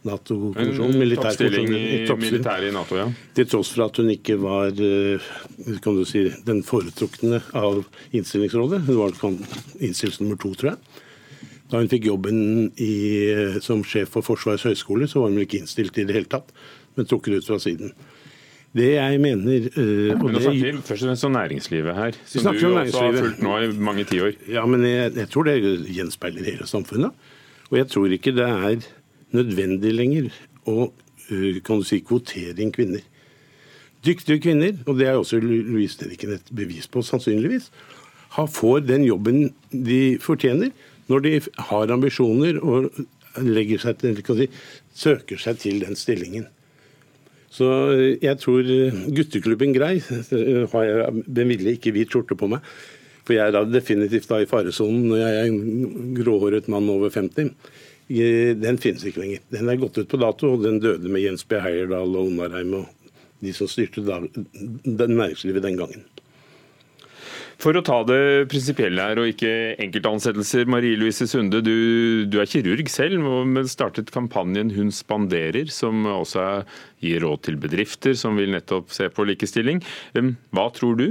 [0.05, 0.99] Nato-kommisjonen.
[0.99, 3.07] Militæret i Nato, ja.
[3.37, 5.31] Til tross for at hun ikke var eh,
[5.83, 7.81] kan du si, den foretrukne av
[8.11, 8.83] innstillingsrådet.
[8.87, 9.17] Hun var
[9.81, 11.03] innstilling nummer to, tror jeg.
[11.67, 12.37] Da hun fikk jobben
[12.79, 12.93] i,
[13.33, 16.53] eh, som sjef for Forsvarets høgskole, så var hun ikke innstilt i det hele tatt,
[16.95, 17.91] men trukket ut fra siden.
[18.77, 22.43] Det jeg mener uh, Men Nå snakker vi først og fremst om næringslivet her, som
[22.43, 24.35] du også har fulgt nå i mange tiår.
[24.53, 25.55] Ja, men jeg, jeg tror det
[25.95, 27.15] gjenspeiler hele samfunnet.
[27.71, 28.85] Og jeg tror ikke det er
[29.35, 30.31] nødvendig lenger
[30.67, 30.89] å
[31.31, 33.03] øh, kan du si, kvotere inn kvinner.
[34.05, 37.71] Dyktige kvinner, og det er også Louise Dedichen et bevis på, sannsynligvis,
[38.37, 40.69] får den jobben de fortjener
[41.07, 41.31] når de
[41.69, 42.91] har ambisjoner og
[43.41, 44.47] legger seg til, kan si,
[44.93, 46.45] søker seg til den stillingen.
[47.49, 52.65] Så øh, jeg tror øh, gutteklubben Grei har jeg bevillig ikke hvit skjorte på meg.
[53.27, 57.11] For jeg er da definitivt da i faresonen når jeg er en gråhåret mann over
[57.11, 57.55] 50
[58.07, 59.41] den finnes ikke lenger.
[59.51, 61.59] Den er gått ut på dato, og den døde med Jens B.
[61.59, 62.93] Heierdal og Onarheim og
[63.43, 66.05] de som styrte næringslivet den gangen.
[67.57, 70.69] For å ta det prinsipielle her, og ikke enkeltansettelser.
[70.69, 73.17] Marie Louise Sunde, du, du, er kirurg selv,
[73.49, 76.45] men startet kampanjen Hun spanderer, som også
[77.01, 79.81] gir råd til bedrifter som vil nettopp se på likestilling.
[80.53, 81.07] Hva tror du?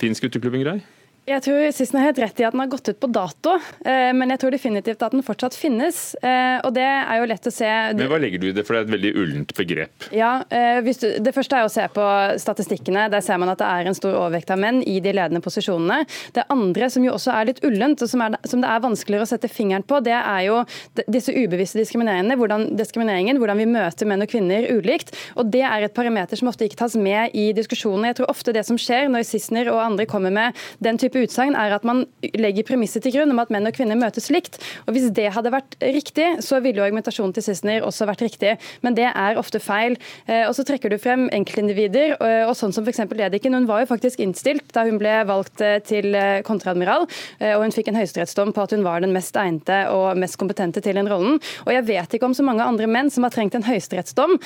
[0.00, 0.78] Fins gutteklubben grei?
[1.24, 3.54] Jeg tror Sisten har helt rett i at den har gått ut på dato,
[3.88, 6.12] eh, men jeg tror definitivt at den fortsatt finnes.
[6.20, 7.68] Eh, og det er jo lett å se.
[7.96, 10.08] Men Hva legger du i det, for det er et veldig ullent begrep?
[10.12, 12.08] Ja, eh, du, Det første er å se på
[12.42, 13.06] statistikkene.
[13.08, 16.02] Der ser man at det er en stor overvekt av menn i de ledende posisjonene.
[16.36, 19.24] Det andre, som jo også er litt ullent, og som, er, som det er vanskeligere
[19.24, 20.60] å sette fingeren på, det er jo
[21.08, 25.16] disse ubevisste diskrimineringene, hvordan, diskrimineringen, hvordan vi møter menn og kvinner ulikt.
[25.40, 28.12] Og Det er et parameter som ofte ikke tas med i diskusjonene.
[28.12, 31.28] Jeg tror ofte det som skjer når Sissener og andre kommer med den type type
[31.28, 34.58] utsagn er at man legger premisset til grunn om at menn og kvinner møtes likt.
[34.86, 38.56] Og Hvis det hadde vært riktig, så ville jo argumentasjonen til Sissener også vært riktig.
[38.82, 39.96] Men det er ofte feil.
[40.26, 42.16] Eh, og så trekker du frem enkeltindivider,
[42.48, 43.04] og sånn som f.eks.
[43.14, 43.54] Lediken.
[43.54, 47.06] Hun var jo faktisk innstilt da hun ble valgt eh, til eh, kontreadmiral,
[47.44, 50.82] og hun fikk en høyesterettsdom på at hun var den mest egnede og mest kompetente
[50.82, 51.38] til den rollen.
[51.66, 54.36] Og jeg vet ikke om så mange andre menn som har trengt en høyesterettsdom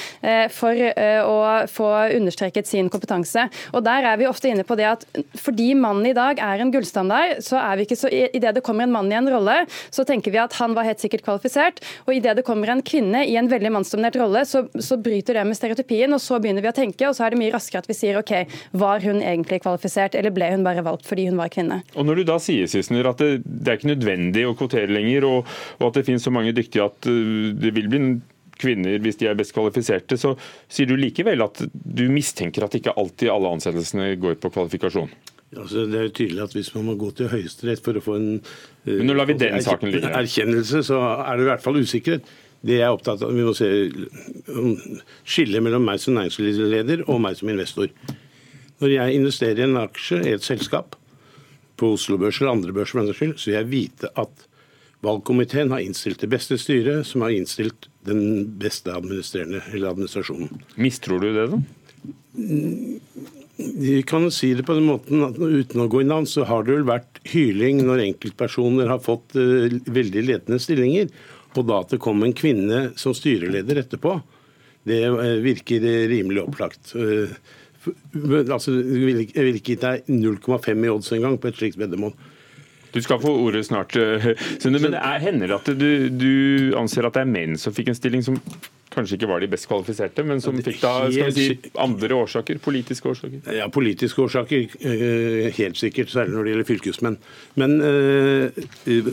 [0.55, 0.83] for
[1.29, 1.39] å
[1.71, 3.47] få understreket sin kompetanse.
[3.73, 5.07] Og der er vi ofte inne på det at
[5.39, 8.87] fordi mannen i dag er en gullstandard, så er vi ikke så Idet det kommer
[8.87, 9.55] en mann i en rolle,
[9.95, 11.81] så tenker vi at han var helt sikkert kvalifisert.
[12.07, 15.45] Og idet det kommer en kvinne i en veldig mannsdominert rolle, så, så, bryter det
[15.49, 17.91] med stereotypien, og så begynner vi å tenke, og så er det mye raskere at
[17.91, 18.33] vi sier OK,
[18.81, 21.83] var hun egentlig kvalifisert, eller ble hun bare valgt fordi hun var kvinne?
[21.95, 25.29] Og Når du da sier Sissener, at det, det, er ikke nødvendig å kvotere lenger,
[25.29, 28.03] og, og at det finnes så mange dyktige at uh, det vil bli
[28.59, 30.35] kvinner hvis de er best kvalifiserte, så
[30.71, 35.13] sier du likevel at du mistenker at ikke alltid alle ansettelsene går på kvalifikasjon?
[35.57, 38.19] Altså, det er jo tydelig at Hvis man må gå til Høyesterett for å få
[38.19, 38.29] en
[39.95, 40.11] ligge.
[40.21, 42.29] erkjennelse, så er det i hvert fall usikkerhet.
[42.59, 43.69] Det jeg er opptatt av, Vi må se
[45.25, 47.89] skille mellom meg som næringslivsleder og meg som investor.
[48.83, 50.99] Når jeg investerer i en aksje i et selskap,
[51.79, 53.07] på Oslo Børs eller andre børser,
[53.39, 54.47] så vil jeg vite at
[55.07, 60.65] valgkomiteen har innstilt det beste styret, som har innstilt den beste administrerende eller administrasjonen.
[60.75, 61.61] Mistror du det, da?
[63.59, 66.63] Vi kan si det på den måten at Uten å gå i navn, så har
[66.63, 71.11] det vel vært hyling når enkeltpersoner har fått uh, veldig ledende stillinger.
[71.59, 74.15] Og da at det kom en kvinne som styreleder etterpå,
[74.87, 76.95] det uh, virker rimelig opplagt.
[76.95, 77.35] Uh,
[78.47, 82.15] altså, jeg ville ikke gitt deg 0,5 i odds engang på et slikt veddemål.
[82.95, 83.93] Du skal få ordet snart,
[84.63, 86.33] Sunde, men det er, hender det at du, du
[86.79, 88.39] anser at det er menn som fikk en stilling som
[88.99, 92.61] kanskje ikke var de best kvalifiserte, men som fikk da skal vi si, andre årsaker?
[92.65, 93.41] Politiske årsaker?
[93.57, 94.77] Ja, politiske årsaker.
[94.83, 97.19] Eh, helt sikkert, særlig når det gjelder fylkesmenn.
[97.59, 98.63] Men uh,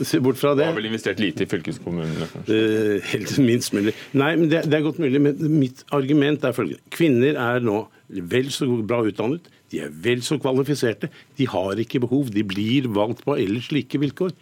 [0.06, 2.62] se bort fra det Du har vel investert lite i fylkeskommunene, kanskje?
[3.12, 3.94] Helt minst mulig.
[4.16, 5.22] Nei, men det, det er godt mulig.
[5.22, 6.82] Men mitt argument er følgende.
[6.94, 9.48] Kvinner er nå vel så bra utdannet.
[9.72, 11.10] De er vel så kvalifiserte.
[11.38, 12.30] De har ikke behov.
[12.34, 14.34] De blir valgt på ellers like vilkår.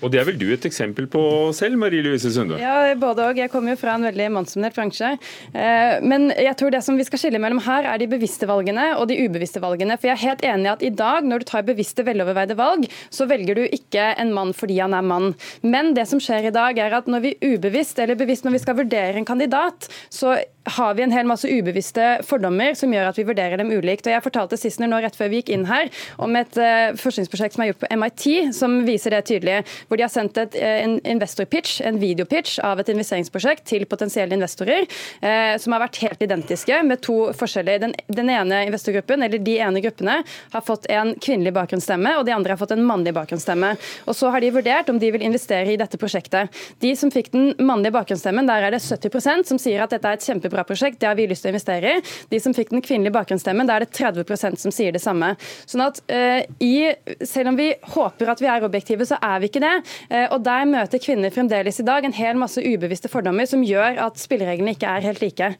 [0.00, 1.22] Og det er vel du et eksempel på
[1.56, 2.58] selv, Marie Louise Sunde?
[2.60, 3.40] Ja, både og.
[3.40, 5.12] Jeg kommer jo fra en veldig mannsdominert bransje.
[5.52, 8.90] Eh, men jeg tror det som vi skal skille mellom her, er de bevisste valgene
[8.96, 9.98] og de ubevisste valgene.
[10.00, 12.86] For jeg er helt enig i at i dag, når du tar bevisste, veloverveide valg,
[13.12, 15.34] så velger du ikke en mann fordi han er mann.
[15.62, 18.64] Men det som skjer i dag, er at når vi ubevisst eller bevisst når vi
[18.64, 23.18] skal vurdere en kandidat, så har vi en hel masse ubevisste fordommer som gjør at
[23.18, 24.06] vi vurderer dem ulikt.
[24.06, 25.88] Og Jeg fortalte Sissener nå rett før vi gikk inn her
[26.20, 29.60] om et uh, forskningsprosjekt som er gjort på MIT, som viser det tydelig.
[29.88, 34.36] Hvor de har sendt et, uh, en investorpitch, en videopitch av et investeringsprosjekt til potensielle
[34.36, 34.84] investorer,
[35.24, 37.80] uh, som har vært helt identiske, med to forskjeller.
[37.86, 40.20] Den, den, ene investorgruppen, eller de ene gruppene,
[40.52, 43.72] har fått en kvinnelig bakgrunnsstemme, og de andre har fått en mannlig bakgrunnsstemme.
[44.06, 46.52] Og Så har de vurdert om de vil investere i dette prosjektet.
[46.84, 50.18] De som fikk den mannlige bakgrunnsstemmen, der er det 70% som sier at dette er
[50.18, 52.02] et kjempebra bra prosjekt, det har vi lyst til å investere i.
[52.30, 55.36] De som fikk den kvinnelige bakgrunnsstemmen, da er det 30% som sier det samme.
[55.66, 56.90] Sånn at uh, i,
[57.24, 59.76] Selv om vi håper at vi er objektive, så er vi ikke det.
[60.10, 64.00] Uh, og Der møter kvinner fremdeles i dag en hel masse ubevisste fordommer som gjør
[64.06, 65.54] at spillereglene ikke er helt like.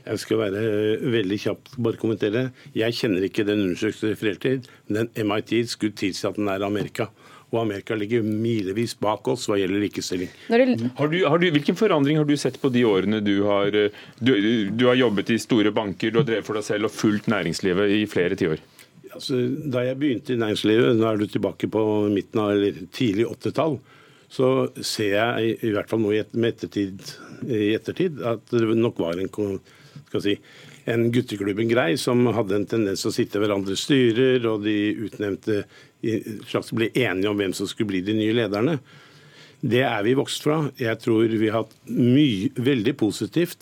[0.00, 2.44] Jeg skal være eh, veldig kjapt bare kommentere.
[2.74, 6.64] Jeg kjenner ikke den undersøkelsen referert til, men den MIT skulle tilsi at den er
[6.66, 7.10] Amerika
[7.50, 10.30] og Amerika ligger milevis bak oss hva gjelder likestilling.
[10.50, 13.74] Har du, har du, hvilken forandring har du sett på de årene du har,
[14.18, 14.32] du,
[14.70, 17.96] du har jobbet i store banker, du har drevet for deg selv og fulgt næringslivet
[17.98, 18.62] i flere tiår?
[19.10, 23.26] Altså, da jeg begynte i næringslivet, nå er du tilbake på midten av eller tidlig
[23.32, 23.80] 80-tall,
[24.30, 24.48] så
[24.86, 27.02] ser jeg i hvert fall nå i ettertid,
[27.50, 29.30] i ettertid at det nok var en
[30.10, 30.36] skal si,
[30.90, 34.76] en gutteklubben grei som hadde en tendens til å sitte i hverandres styrer, og de
[35.06, 35.64] utnevnte
[36.48, 38.78] slags ble enige om hvem som skulle bli de nye lederne.
[39.60, 40.62] Det er vi vokst fra.
[40.80, 43.60] Jeg tror vi har hatt mye, veldig positivt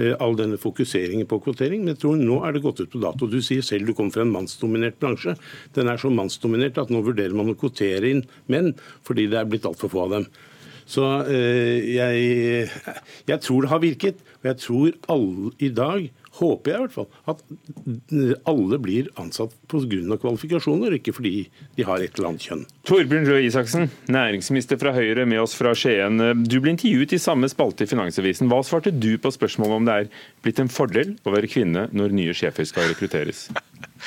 [0.00, 3.02] eh, all denne fokuseringen på kvotering, men jeg tror nå er det gått ut på
[3.02, 3.30] dato.
[3.30, 5.36] Du sier selv du kommer fra en mannsdominert bransje.
[5.78, 8.74] Den er så mannsdominert at nå vurderer man å kvotere inn menn
[9.06, 10.28] fordi det er blitt altfor få av dem.
[10.86, 12.68] Så eh, jeg,
[13.26, 16.94] jeg, tror det har virket, og jeg tror alle i dag håper jeg i hvert
[16.94, 17.42] fall, at
[18.50, 20.18] alle blir ansatt pga.
[20.20, 21.34] kvalifikasjoner, ikke fordi
[21.76, 22.64] de har et eller annet kjønn.
[22.88, 26.20] Torbjørn Røe Isaksen, næringsminister fra Høyre med oss fra Skien.
[26.46, 28.50] Du ble intervjuet i samme spalte i Finansavisen.
[28.50, 30.10] Hva svarte du på spørsmålet om det er
[30.44, 33.46] blitt en fordel å være kvinne når nye sjefer skal rekrutteres?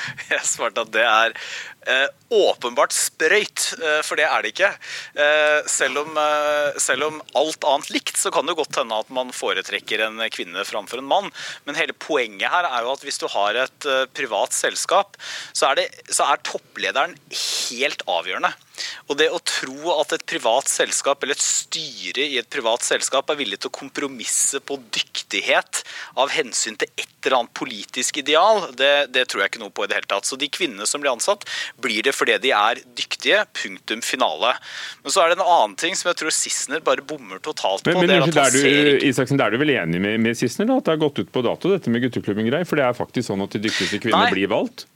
[0.32, 1.34] Jeg svarte at det er
[1.88, 4.70] eh, åpenbart sprøyt, eh, for det er det ikke.
[5.14, 9.12] Eh, selv, om, eh, selv, om, alt annet likt, så kan det godt hende at
[9.14, 11.30] man foretrekker en kvinne framfor en mann.
[11.66, 15.18] Men hele poenget her er jo at hvis du har et eh, privat selskap,
[15.52, 18.54] så er, det, så er topplederen helt avgjørende.
[19.10, 23.30] Og det å tro at et privat selskap eller et styre i et privat selskap
[23.30, 25.82] er villig til å kompromisse på dyktighet
[26.20, 29.84] av hensyn til et eller annet politisk ideal, det, det tror jeg ikke noe på
[29.84, 30.28] i det hele tatt.
[30.28, 31.44] Så de kvinnene som blir ansatt,
[31.82, 33.42] blir det fordi de er dyktige.
[33.60, 34.54] Punktum finale.
[35.04, 37.92] Men så er det en annen ting som jeg tror Sissener bare bommer totalt på.
[37.92, 40.38] Men, men det er at han ser du, Isaksen, er du vel enig med, med
[40.38, 42.68] Sissener da, at det har gått ut på dato, dette med gutteklubben-greier?
[42.68, 44.86] For det er faktisk sånn at de dyktigste kvinnene blir valgt?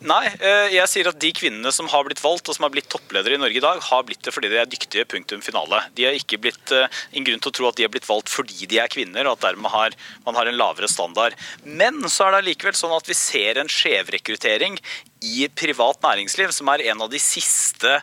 [0.00, 2.88] Nei, eh, jeg sier at de kvinnene som har blitt valgt og som har blitt
[2.88, 5.04] toppledere i Norge i dag, har blitt det fordi de er dyktige.
[5.10, 5.82] Punktum finale.
[5.96, 8.32] De har ikke blitt eh, en grunn til å tro at de har blitt valgt
[8.32, 11.36] fordi de er kvinner, og at dermed har man har en lavere standard.
[11.64, 14.80] Men så er det allikevel sånn at vi ser en skjevrekruttering
[15.20, 17.98] i privat næringsliv, som er en av de siste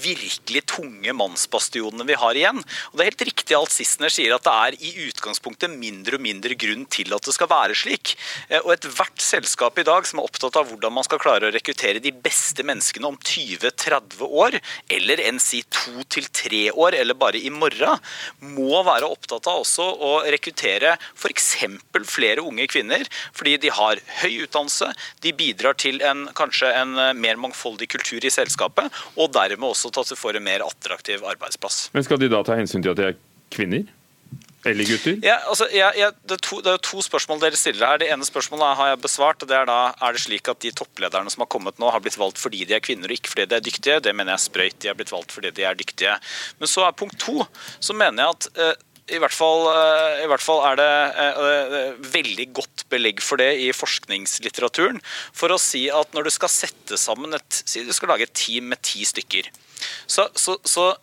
[0.00, 2.62] virkelig tunge mannsbastionene vi har igjen.
[2.90, 6.24] Og Det er helt riktig alt Sissener sier, at det er i utgangspunktet mindre og
[6.24, 8.14] mindre grunn til at det skal være slik.
[8.48, 11.52] Eh, Og ethvert selskap i dag som er opptatt av hvordan man skal klare å
[11.52, 17.14] rekruttere de beste menneskene om 20-30 år, eller enn si to til tre år, eller
[17.14, 18.00] bare i morgen,
[18.40, 21.52] må være opptatt av også å rekruttere f.eks.
[22.08, 23.04] flere unge kvinner,
[23.36, 28.24] fordi de har høy utdannelse, de bidrar til en, kanskje en eh, mer mangfoldig kultur
[28.24, 31.88] i selskapet, og dermed også til at du får en mer attraktiv arbeidsplass.
[31.96, 33.20] Men skal de da ta hensyn til at de er
[33.54, 33.84] kvinner?
[34.64, 35.18] Eller gutter?
[35.20, 38.00] Ja, altså, ja, ja, det, er to, det er to spørsmål dere stiller her.
[38.00, 39.42] Det ene spørsmålet har jeg besvart.
[39.44, 42.00] og det Er da, er det slik at de topplederne som har kommet nå, har
[42.00, 44.00] blitt valgt fordi de er kvinner og ikke fordi de er dyktige?
[44.00, 44.78] Det mener jeg er sprøyt.
[44.80, 46.16] De har blitt valgt fordi de er dyktige.
[46.60, 47.44] Men så er punkt to,
[47.76, 48.74] så mener jeg at eh,
[49.12, 53.50] i hvert, fall, eh, I hvert fall er det eh, veldig godt belegg for det
[53.60, 55.02] i forskningslitteraturen.
[55.36, 58.36] For å si at når du skal sette sammen et Si du skal lage et
[58.36, 59.50] team med ti stykker.
[60.08, 60.94] Så, så, så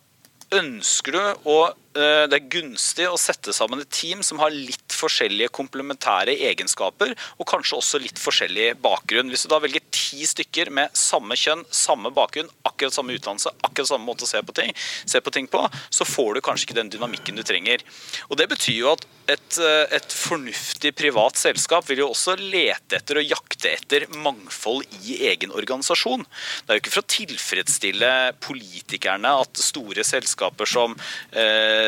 [0.52, 4.94] ønsker du å eh, det er gunstig å sette sammen et team som har litt
[4.96, 9.30] forskjellige komplementære egenskaper, og kanskje også litt forskjellig bakgrunn.
[9.32, 13.90] Hvis du da velger ti stykker med samme kjønn, samme bakgrunn, akkurat samme utdannelse, akkurat
[13.90, 14.72] samme måte å se på ting,
[15.04, 17.84] se på, ting på, så får du kanskje ikke den dynamikken du trenger.
[18.30, 22.98] Og Det betyr jo at et, eh, et fornuftig privat selskap vil jo også lete
[22.98, 26.24] etter og jakte etter mangfold i egen organisasjon.
[26.24, 30.96] Det er jo ikke for å tilfredsstille politikerne at store selskaper som
[31.30, 31.81] eh,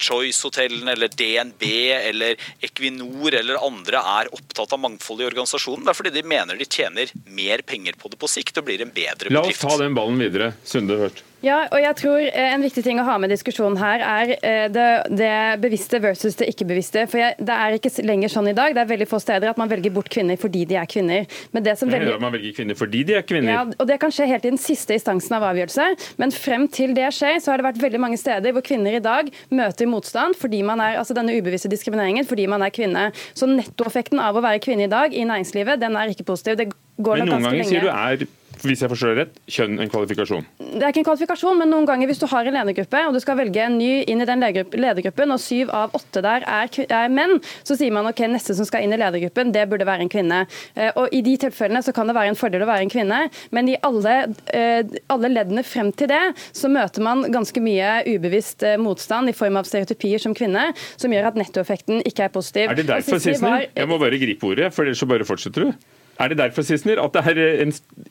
[0.00, 1.64] Choice-hotellene eller DNB
[1.96, 5.86] eller Equinor eller andre er opptatt av mangfold i organisasjonen.
[5.86, 8.84] Det er fordi de mener de tjener mer penger på det på sikt og blir
[8.84, 10.52] en bedre La oss ta den ballen videre.
[10.66, 11.24] Sunde først.
[11.44, 14.32] Ja, og jeg tror eh, En viktig ting å ha med i diskusjonen her er
[14.36, 17.06] eh, det, det bevisste versus det ikke-bevisste.
[17.10, 18.74] For jeg, Det er ikke lenger sånn i dag.
[18.76, 21.28] Det er veldig få steder at man velger bort kvinner fordi de er kvinner.
[21.54, 22.12] Men det som velger...
[22.12, 23.52] da Man velger kvinner fordi de er kvinner.
[23.54, 25.86] Ja, og Det kan skje helt i den siste instansen av avgjørelse,
[26.20, 29.02] men frem til det skjer, så har det vært veldig mange steder hvor kvinner i
[29.04, 33.08] dag møter motstand fordi man er, altså denne ubevisste diskrimineringen fordi man er kvinne.
[33.32, 36.60] Så nettoeffekten av å være kvinne i dag i næringslivet, den er ikke positiv.
[36.60, 36.68] Det
[37.00, 38.28] går Men nok noen ganske ganger sier du er
[38.66, 40.46] hvis jeg forstår det rett, kjønn en kvalifikasjon.
[40.58, 43.20] Det er ikke en kvalifikasjon, men noen ganger hvis du har en ledergruppe, og du
[43.22, 47.12] skal velge en ny inn i den ledergruppen, og syv av åtte der er, er
[47.12, 50.12] menn, så sier man ok, neste som skal inn i ledergruppen, det burde være en
[50.12, 50.42] kvinne.
[50.74, 53.20] Eh, Og I de tilfellene så kan det være en fordel å være en kvinne,
[53.54, 54.16] men i alle,
[54.54, 56.22] eh, alle leddene frem til det,
[56.56, 60.70] så møter man ganske mye ubevisst eh, motstand i form av stereotypier som kvinne,
[61.00, 62.70] som gjør at nettoeffekten ikke er positiv.
[62.70, 63.68] Er det derfor, Sissener?
[63.74, 65.90] Jeg må bare gripe ordet, for ellers så bare fortsetter du.
[66.20, 67.70] Er det derfor, Sissener, at det er en,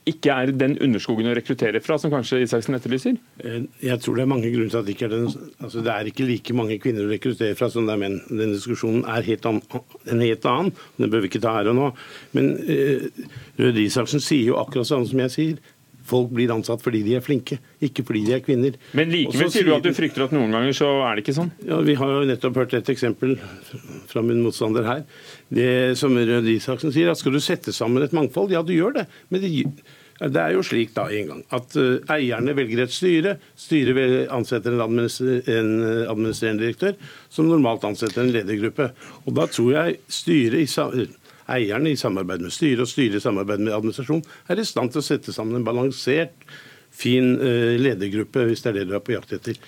[0.10, 3.19] ikke er den underskogen å rekruttere fra, som kanskje Isaksen etterlyser?
[3.43, 5.28] Eh, Jeg tror det er mange grunner til at det ikke er den,
[5.62, 8.17] altså det er ikke like mange kvinner å rekruttere fra som det er menn.
[8.32, 9.62] Den diskusjonen er helt an,
[10.10, 10.74] en helt annen.
[10.98, 11.91] Den bør vi ikke ta her og nå.
[12.34, 13.28] Men uh,
[13.62, 15.62] Røde Isaksen sier jo akkurat sånn som jeg sier.
[16.10, 18.78] Folk blir ansatt fordi de er flinke, ikke fordi de er kvinner.
[18.98, 21.54] Men likevel sier du at du frykter at noen ganger så er det ikke sånn?
[21.67, 23.38] Ja, Vi har jo nettopp hørt et eksempel
[24.10, 25.06] fra min motstander her.
[25.54, 29.00] Det som Rød Isaksen sier, at skal du sette sammen et mangfold, ja du gjør
[29.00, 29.06] det.
[29.30, 29.52] Men det,
[30.19, 33.38] det er jo slik da en gang at uh, eierne velger et styre.
[33.60, 35.72] Styret ansetter en, administrer, en
[36.10, 36.98] administrerende direktør,
[37.32, 38.91] som normalt ansetter en ledergruppe.
[39.26, 40.69] Og da tror jeg styret i
[41.56, 45.02] eierne i samarbeid med styret og styret i samarbeid med administrasjon er i stand til
[45.02, 46.36] å sette sammen en balansert,
[46.90, 49.60] fin eh, ledergruppe, hvis det er det du er på jakt etter.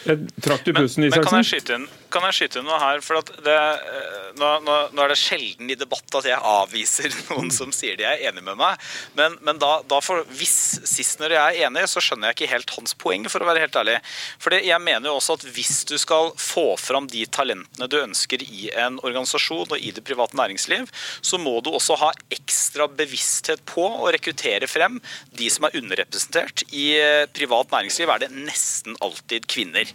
[0.00, 1.20] Jeg trakk du pusten, Isaksen?
[1.20, 3.00] men kan jeg skyte inn kan jeg skyte inn noe her?
[3.04, 7.50] For det, eh, nå, nå, nå, er det sjelden i debatt at jeg avviser noen
[7.54, 8.80] som sier de er enig med meg.
[9.18, 10.56] Men, men da, da for, hvis
[10.88, 13.64] Sissener og jeg er enig, så skjønner jeg ikke helt hans poeng, for å være
[13.64, 13.98] helt ærlig.
[14.42, 18.42] For jeg mener jo også at hvis du skal få fram de talentene du ønsker
[18.44, 20.90] i en organisasjon og i det private næringsliv,
[21.22, 24.98] så må du også ha ekstra bevissthet på å rekruttere frem
[25.36, 26.64] de som er underrepresentert.
[26.70, 29.90] I eh, privat næringsliv er det nesten alltid kvinner.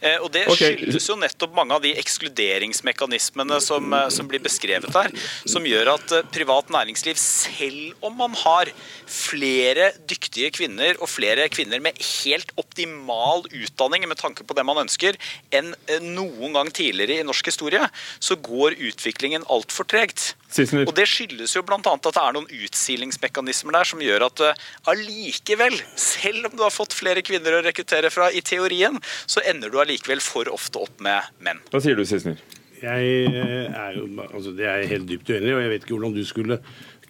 [0.00, 4.90] Eh, og Det skyldes jo nettopp mange av de ekskluderingsmekanismene som, eh, som, blir beskrevet
[4.94, 5.12] her,
[5.48, 8.72] som gjør at eh, privat næringsliv, selv om man har
[9.06, 14.82] flere dyktige kvinner og flere kvinner med helt optimal utdanning med tanke på det man
[14.84, 15.18] ønsker,
[15.54, 17.86] enn noen gang tidligere i norsk historie,
[18.20, 20.34] så går utviklingen altfor tregt.
[20.50, 21.78] Og Det skyldes jo bl.a.
[21.78, 24.42] at det er noen utsilingsmekanismer der som gjør at
[24.90, 28.98] allikevel, selv om du har fått flere kvinner å rekruttere fra i teorien,
[29.30, 31.62] så ender du allikevel for ofte opp med menn.
[31.70, 32.40] Hva sier du, Sissener?
[32.80, 35.84] Jeg eh, er jo, altså det er jeg helt dypt uenig i, og jeg vet
[35.84, 36.58] ikke hvordan du skulle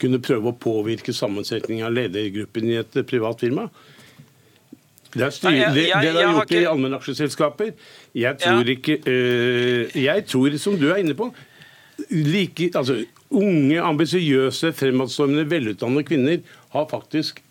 [0.01, 3.69] kunne prøve å påvirke sammensetningen av ledergruppen i et eh, privat firma.
[5.11, 6.59] Det er styr, det, det er gjort ikke...
[6.61, 7.71] i allmennaksjeselskaper.
[8.15, 8.75] Jeg tror ja.
[8.77, 11.31] ikke øh, Jeg tror, som du er inne på,
[12.11, 13.01] like, altså,
[13.31, 16.43] unge, ambisiøse, fremadstormende, velutdannede kvinner
[16.75, 17.43] har faktisk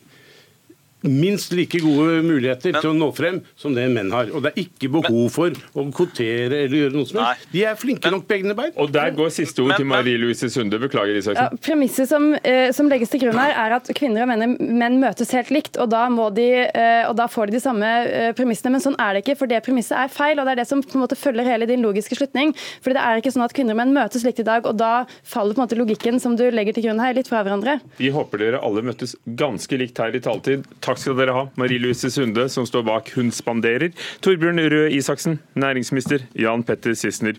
[1.05, 4.33] minst like gode muligheter Men, til å nå frem som det menn har.
[4.33, 7.47] Og det er ikke behov for å kvotere eller gjøre noe som helst.
[7.53, 8.73] De er flinke nok begge egne bein.
[8.79, 10.79] Og der går siste ord til Marie Louise Sunde.
[10.79, 11.49] Beklager, Isaksen.
[11.49, 14.99] Ja, premisset som, eh, som, legges til grunn her, er at kvinner og menn, menn
[15.01, 18.73] møtes helt likt, og da, de, eh, og da, får de de samme eh, premissene.
[18.73, 20.81] Men sånn er det ikke, for det premisset er feil, og det er det som
[20.83, 22.53] på en måte følger hele din logiske slutning.
[22.83, 25.05] For det er ikke sånn at kvinner og menn møtes likt i dag, og da
[25.27, 27.79] faller på en måte logikken som du legger til grunn her, litt fra hverandre.
[27.99, 30.67] Vi håper dere alle møttes ganske likt her i taletid.
[30.89, 33.91] Takk skal dere ha, Marie Louise Sunde, som står bak Hun spanderer.
[34.25, 36.23] Torbjørn Røe Isaksen, næringsminister.
[36.33, 37.37] Jan Petter Sissener,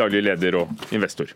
[0.00, 1.28] daglig leder og investor.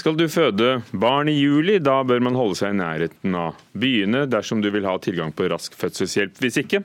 [0.00, 4.22] Skal du føde barn i juli, da bør man holde seg i nærheten av byene
[4.32, 6.40] dersom du vil ha tilgang på rask fødselshjelp.
[6.40, 6.80] Hvis ikke,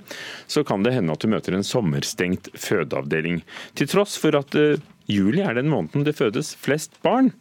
[0.51, 3.39] så kan det hende at du møter en sommerstengt fødeavdeling.
[3.79, 7.31] Til tross for at eh, Juli er den måneden det fødes flest barn.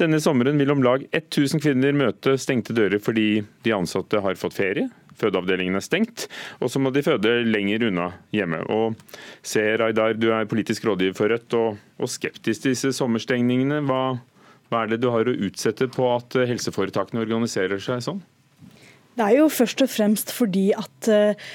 [0.00, 4.58] Denne sommeren vil om lag 1000 kvinner møte stengte dører fordi de ansatte har fått
[4.58, 4.90] ferie.
[5.16, 6.26] Fødeavdelingen er stengt,
[6.60, 8.60] og så må de føde lenger unna hjemme.
[8.68, 8.98] Og
[9.40, 13.80] Se Raidar, du er politisk rådgiver for Rødt og, og skeptisk til disse sommerstengningene.
[13.88, 14.18] Hva,
[14.68, 18.20] hva er det du har å utsette på at helseforetakene organiserer seg sånn?
[19.16, 21.48] Det er jo først og fremst fordi at uh,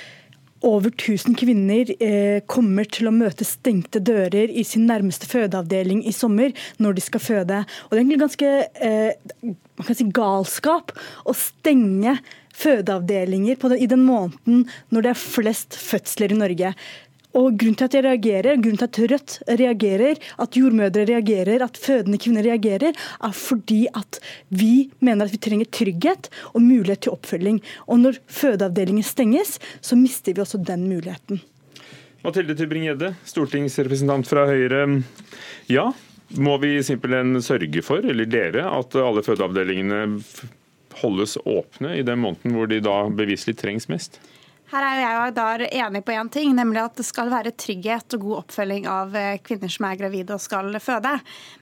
[0.68, 6.14] over 1000 kvinner eh, kommer til å møte stengte dører i sin nærmeste fødeavdeling i
[6.16, 7.64] sommer når de skal føde.
[7.88, 8.52] Og Det er egentlig ganske
[8.86, 10.94] eh, si galskap
[11.26, 12.18] å stenge
[12.62, 16.74] fødeavdelinger den, i den måneden når det er flest fødsler i Norge.
[17.38, 21.80] Og Grunnen til at jeg reagerer, grunnen til at Rødt reagerer, at jordmødre reagerer, at
[21.80, 22.92] fødende kvinner reagerer,
[23.24, 24.20] er fordi at
[24.50, 27.62] vi mener at vi trenger trygghet og mulighet til oppfølging.
[27.88, 31.42] Og Når fødeavdelingen stenges, så mister vi også den muligheten.
[32.22, 34.84] Mathilde Tybring-Gjedde, stortingsrepresentant fra Høyre.
[35.72, 35.88] Ja,
[36.38, 40.22] må vi simpelthen sørge for, eller dere, at alle fødeavdelingene
[41.02, 44.20] holdes åpne i den måneden hvor de da beviselig trengs mest?
[44.72, 48.22] Her er jeg Aydar enig på én ting, nemlig at det skal være trygghet og
[48.24, 51.12] god oppfølging av eh, kvinner som er gravide og skal føde.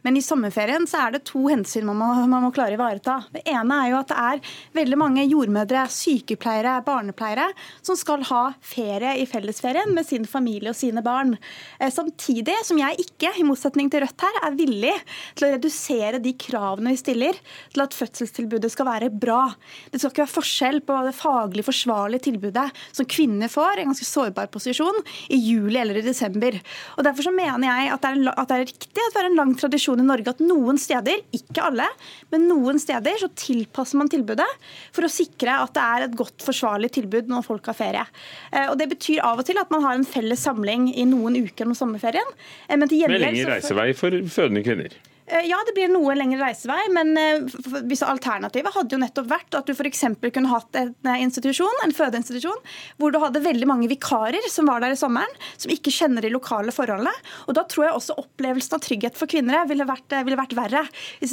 [0.05, 3.16] Men i sommerferien så er det to hensyn man må, man må klare å ivareta.
[3.34, 7.47] Det ene er jo at det er veldig mange jordmødre, sykepleiere, barnepleiere
[7.82, 11.34] som skal ha ferie i fellesferien med sin familie og sine barn.
[11.80, 14.93] Eh, samtidig som jeg ikke, i motsetning til Rødt her, er villig
[15.34, 17.41] til å redusere de kravene vi stiller
[17.74, 19.47] til at fødselstilbudet skal være bra.
[19.89, 22.70] Det skal ikke være forskjell på det faglig forsvarlige tilbudet
[23.00, 26.60] som kvinner får, en ganske sårbar posisjon, i juli eller i desember.
[26.97, 29.30] Og Derfor så mener jeg at det, er, at det er riktig at det er
[29.32, 31.88] en lang tradisjon i Norge at noen steder, ikke alle,
[32.34, 34.47] men noen steder så tilpasser man tilbudet
[34.95, 38.06] for å sikre at det er et godt, forsvarlig tilbud når folk har ferie.
[38.52, 41.38] Eh, og Det betyr av og til at man har en felles samling i noen
[41.39, 42.36] uker om sommerferien.
[42.68, 45.00] Eh, men til Med lengre reisevei for fødende kvinner?
[45.30, 47.44] Eh, ja, det blir noe lengre reisevei, men eh,
[47.90, 50.06] hvis alternativet hadde jo nettopp vært at du f.eks.
[50.26, 52.58] kunne hatt en eh, institusjon, en fødeinstitusjon
[52.98, 56.32] hvor du hadde veldig mange vikarer som var der i sommeren, som ikke kjenner de
[56.34, 57.14] lokale forholdene.
[57.48, 60.84] Og Da tror jeg også opplevelsen av trygghet for kvinner ville vært, ville vært verre.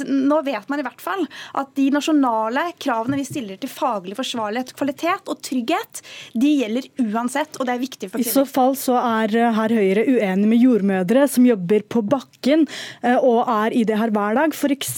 [0.05, 1.25] Nå vet man i hvert fall
[1.57, 6.03] at de nasjonale kravene vi stiller til faglig forsvarlighet, kvalitet og trygghet,
[6.37, 8.29] de gjelder uansett, og det er viktig for kvinner.
[8.29, 12.65] I så fall så er her Høyre uenig med jordmødre som jobber på bakken
[13.03, 14.55] og er i det her hver dag.
[14.55, 14.93] F.eks.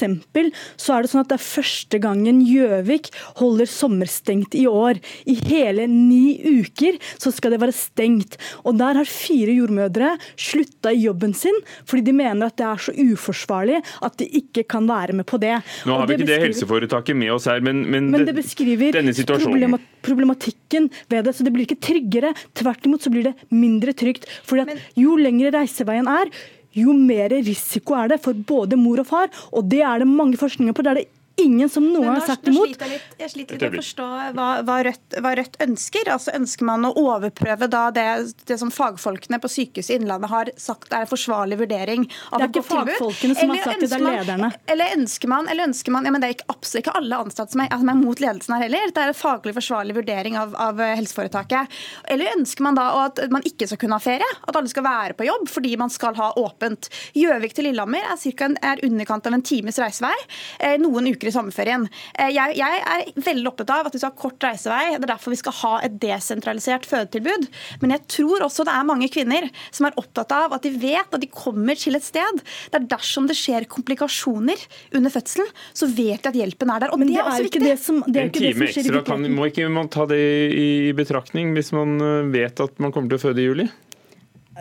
[0.80, 5.00] så er det sånn at det er første gangen Gjøvik holder sommerstengt i år.
[5.30, 8.40] I hele ni uker så skal det være stengt.
[8.64, 11.56] Og der har fire jordmødre slutta i jobben sin
[11.90, 15.40] fordi de mener at det er så uforsvarlig at de ikke kan være med på
[15.42, 15.56] det.
[15.88, 19.14] Nå har vi ikke det helseforetaket med oss her, men, men, men det beskriver denne
[19.16, 21.36] situasjonen problematikken ved det.
[21.36, 22.34] Så det blir ikke tryggere.
[22.58, 24.30] Tvert imot så blir det mindre trygt.
[24.48, 26.32] Fordi at Jo lengre reiseveien er,
[26.78, 29.32] jo mer risiko er det for både mor og far.
[29.52, 30.86] Og det er det mange forskninger på.
[30.86, 31.08] Det er det
[31.42, 32.70] ingen som noen har sagt imot.
[32.70, 36.12] Sliter jeg, litt, jeg sliter litt å forstå hva, hva, Rødt, hva, Rødt, ønsker.
[36.14, 38.06] Altså Ønsker man å overprøve da det,
[38.50, 42.70] det som fagfolkene på Sykehuset Innlandet har sagt er en forsvarlig vurdering av et godt
[42.70, 42.90] tilbud?
[42.90, 44.52] Det er ikke fagfolkene som har sagt det, det er lederne.
[44.74, 47.56] Eller ønsker man, eller ønsker man ja, men Det er ikke, absolutt ikke alle ansatte
[47.56, 48.94] som er, som er mot ledelsen her heller.
[48.96, 51.80] Det er en faglig forsvarlig vurdering av, av helseforetaket.
[52.14, 54.30] Eller ønsker man da at man ikke skal kunne ha ferie?
[54.48, 56.92] At alle skal være på jobb fordi man skal ha åpent?
[57.18, 60.16] Gjøvik til Lillehammer er, cirka en, er underkant av en times reisevei.
[60.60, 61.86] Eh, noen uker i sommerferien.
[62.16, 64.84] Eh, jeg, jeg, er veldig opptatt av at vi skal ha kort reisevei.
[64.96, 67.48] Det er derfor vi skal ha et desentralisert fødetilbud.
[67.84, 71.16] Men jeg tror også det er mange kvinner som er opptatt av at de vet
[71.16, 74.60] at de kommer til et sted der dersom det skjer komplikasjoner
[74.98, 76.94] under fødselen, så vet de at hjelpen er der.
[76.94, 77.76] Og Men det, det er også viktig.
[77.80, 80.20] Som, det er en time ekstra kan, må ikke man ta det
[80.56, 83.70] i betraktning hvis man eh, vet at man kommer til å føde i juli?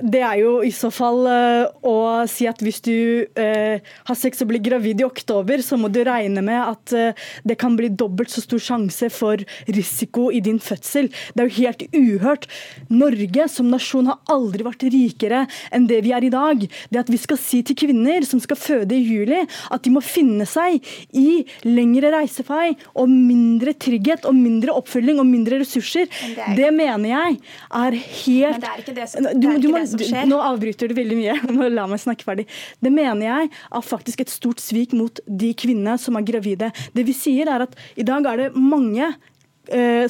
[0.03, 1.97] Det er jo i så fall uh, å
[2.31, 2.95] si at hvis du
[3.39, 7.27] uh, har sex og blir gravid i oktober, så må du regne med at uh,
[7.49, 11.11] det kan bli dobbelt så stor sjanse for risiko i din fødsel.
[11.35, 12.49] Det er jo helt uhørt.
[12.93, 15.45] Norge som nasjon har aldri vært rikere
[15.75, 16.65] enn det vi er i dag.
[16.91, 20.03] Det at vi skal si til kvinner som skal føde i juli, at de må
[20.05, 20.79] finne seg
[21.17, 26.55] i lengre reisefei og mindre trygghet og mindre oppfølging og mindre ressurser, det, er...
[26.59, 27.39] det mener jeg
[27.83, 30.29] er helt Men det er ikke det som, du, du må, som skjer.
[30.29, 31.39] Nå avbryter du veldig mye.
[31.79, 32.49] La meg snakke ferdig.
[32.85, 36.73] Det mener jeg er faktisk et stort svik mot de kvinnene som er gravide.
[36.95, 39.13] Det vi sier er at i dag er det mange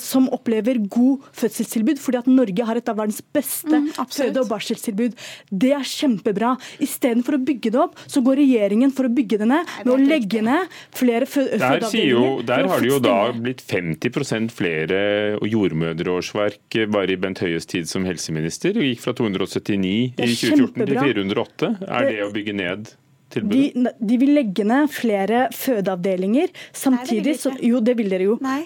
[0.03, 4.51] som opplever god fødselstilbud, fordi at Norge har et av verdens beste mm, føde- og
[4.51, 5.17] barseltilbud.
[5.51, 6.55] Det er kjempebra.
[6.85, 9.99] Istedenfor å bygge det opp, så går regjeringen for å bygge det ned med å
[9.99, 12.45] legge ned flere fødeavdelinger.
[12.49, 15.01] Der har det jo da blitt 50% flere
[15.49, 18.77] jordmødreårsverk bare i Bent Høies tid som helseminister.
[18.79, 21.75] og gikk fra 279 i 2014 til 408.
[21.89, 22.95] Er det å bygge ned?
[23.29, 26.49] De, de, vil legge ned flere fødeavdelinger.
[26.73, 28.37] Samtidig så Jo, det vil dere jo.
[28.41, 28.63] Nei.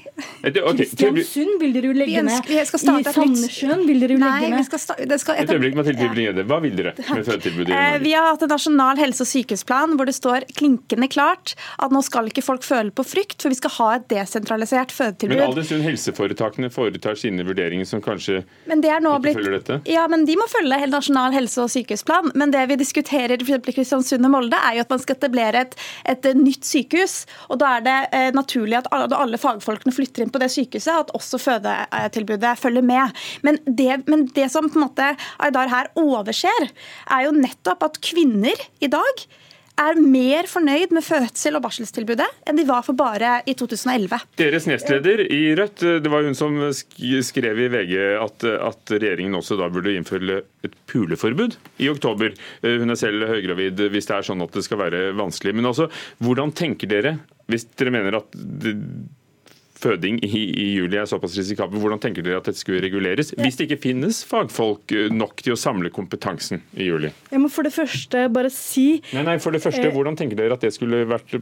[0.47, 2.51] Okay, Kristiansund vil dere jo legge ned.
[2.53, 4.71] I Sandnessjøen vil dere jo legge ned.
[5.03, 6.45] Et øyeblikk, Mathilde Tybring-Gjedde.
[6.47, 7.75] Hva vil dere med fødetilbudet?
[7.75, 11.95] Eh, vi har hatt en nasjonal helse- og sykehusplan hvor det står klinkende klart at
[11.95, 15.35] nå skal ikke folk føle på frykt, for vi skal ha et desentralisert fødetilbud.
[15.35, 18.79] Men all den stund helseforetakene foretar sine vurderinger som kanskje ikke
[19.27, 19.81] blitt, følger dette?
[19.91, 22.31] Ja, men de må følge nasjonal helse- og sykehusplan.
[22.39, 25.65] Men det vi diskuterer i Kristiansund og Molde Molde, er jo at man skal etablere
[25.65, 25.77] et,
[26.09, 27.25] et nytt sykehus.
[27.49, 30.93] og Da er det eh, naturlig at alle, alle, fagfolkene flytter inn på det sykehuset,
[30.93, 33.13] at også fødetilbudet følger med.
[33.43, 36.69] Men det, men det som på en måte Aydar her overser,
[37.11, 39.27] er jo nettopp at kvinner i dag
[39.81, 44.21] er mer fornøyd med fødsel- og barselstilbudet enn de var for bare i 2011.
[44.41, 49.59] Deres nestleder i Rødt, det var hun som skrev i VG at, at regjeringen også
[49.61, 52.37] da burde innføre et puleforbud i oktober.
[52.63, 55.57] Hun er selv høygravid hvis det er sånn at det skal være vanskelig.
[55.57, 55.89] Men altså,
[56.23, 57.17] hvordan tenker dere,
[57.51, 58.39] hvis dere mener at
[59.83, 61.81] føding i, i, juli er såpass risikabel.
[61.83, 65.57] Hvordan tenker dere at dette skulle reguleres, hvis det ikke finnes fagfolk eh, nok til
[65.57, 67.13] å samle kompetansen i juli?
[67.33, 70.39] Jeg må for det første bare si Nei, nei, for det første, eh, Hvordan tenker
[70.39, 71.37] dere at det skulle vært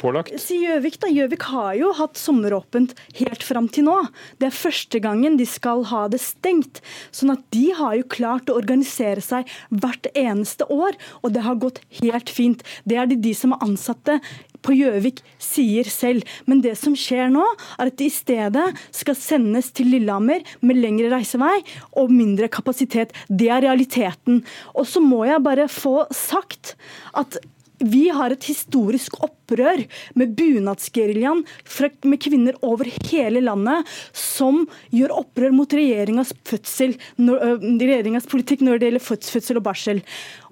[0.00, 0.32] pålagt?
[0.40, 1.10] Si Gjøvik, da.
[1.12, 3.96] Gjøvik har jo hatt sommeråpent helt fram til nå.
[4.40, 6.82] Det er første gangen de skal ha det stengt.
[7.14, 11.60] Sånn at de har jo klart å organisere seg hvert eneste år, og det har
[11.60, 12.64] gått helt fint.
[12.88, 14.20] Det er de, de som er ansatte
[14.64, 16.26] på Gjøvik sier selv.
[16.46, 17.44] Men det som skjer nå,
[17.78, 21.58] er at de i stedet skal sendes til Lillehammer med lengre reisevei
[22.00, 23.14] og mindre kapasitet.
[23.28, 24.42] Det er realiteten.
[24.74, 26.76] Og så må jeg bare få sagt
[27.18, 27.40] at
[27.80, 29.80] vi har et historisk opprør
[30.18, 31.44] med bunadsgeriljaen
[32.04, 37.00] med kvinner over hele landet som gjør opprør mot regjeringas, politikk
[38.66, 40.02] når det gjelder fødsel og barsel.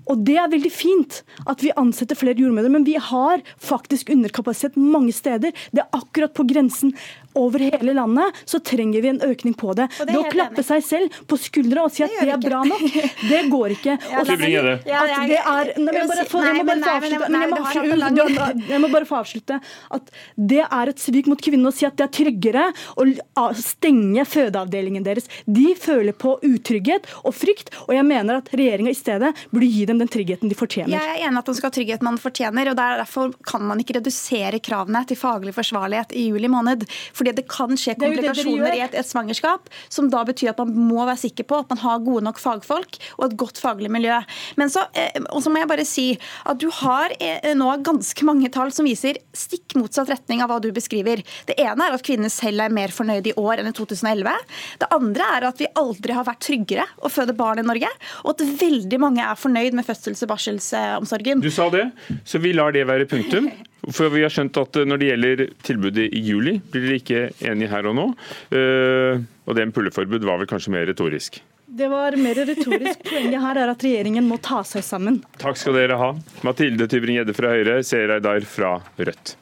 [0.09, 4.79] Og Det er veldig fint at vi ansetter flere jordmødre, men vi har faktisk underkapasitet
[4.81, 5.53] mange steder.
[5.73, 6.95] Det er akkurat på grensen.
[7.39, 9.89] Over hele landet, så trenger vi en økning på det.
[9.99, 10.67] Det å klappe enig.
[10.69, 12.85] seg selv på skuldra og si at Det det er bra nok,
[13.31, 13.95] det går ikke.
[14.09, 16.93] Ja, Og nei, at det er Nei, men jeg bare få- jeg må bare få
[16.99, 17.29] avslutte.
[17.29, 19.61] Men jeg må det har vært avslutte- jeg må bare få avslutte
[19.99, 22.65] at det er et svik mot kvinnene å si at det er tryggere
[22.99, 25.29] å stenge fødeavdelingen deres.
[25.47, 29.85] De føler på utrygghet og frykt, og jeg mener at regjeringa i stedet burde gi
[29.89, 30.95] dem den tryggheten de fortjener.
[30.97, 33.79] Jeg er enig at de skal ha trygghet man fortjener, og er derfor kan man
[33.83, 36.87] ikke redusere kravene til faglig forsvarlighet i juli måned.
[37.17, 40.53] Fordi det kan skje Det er det komplikasjoner i et, et svangerskap, som da betyr
[40.53, 43.61] at man må være sikker på at man har gode nok fagfolk og et godt
[43.63, 44.17] faglig miljø.
[44.61, 46.07] Men så, eh, og så må jeg bare si
[46.49, 50.61] at du har eh, nå ganske mange tall som viser stikk motsatt retning av hva
[50.63, 51.23] du beskriver.
[51.49, 54.35] Det ene er at kvinner selv er mer fornøyd i år enn i 2011.
[54.83, 57.91] Det andre er at vi aldri har vært tryggere å føde barn i Norge,
[58.25, 61.43] og at veldig mange er fornøyd med fødsels- og barselsomsorgen.
[61.45, 61.89] Du sa det,
[62.29, 63.51] så vi lar det være punktum.
[63.95, 67.21] For vi har skjønt at eh, når det gjelder tilbudet i juli, blir dere ikke
[67.53, 68.07] enige her og nå.
[68.53, 71.39] Eh, Og det med pulleforbud var vel kanskje mer retorisk.
[71.79, 73.01] Det var mer retorisk.
[73.07, 75.21] Poenget her er at regjeringen må ta seg sammen.
[75.41, 76.11] Takk skal dere ha.
[76.45, 79.37] Mathilde Tybring-Gjedde fra Høyre, Seher Aydar fra Rødt.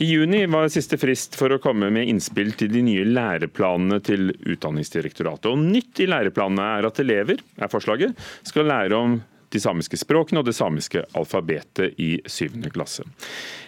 [0.00, 4.30] I juni var siste frist for å komme med innspill til de nye læreplanene til
[4.32, 5.50] Utdanningsdirektoratet.
[5.50, 8.16] Og nytt i læreplanene er at elever, er forslaget,
[8.48, 9.18] skal lære om
[9.50, 13.04] de samiske språkene og det samiske alfabetet i syvende klasse.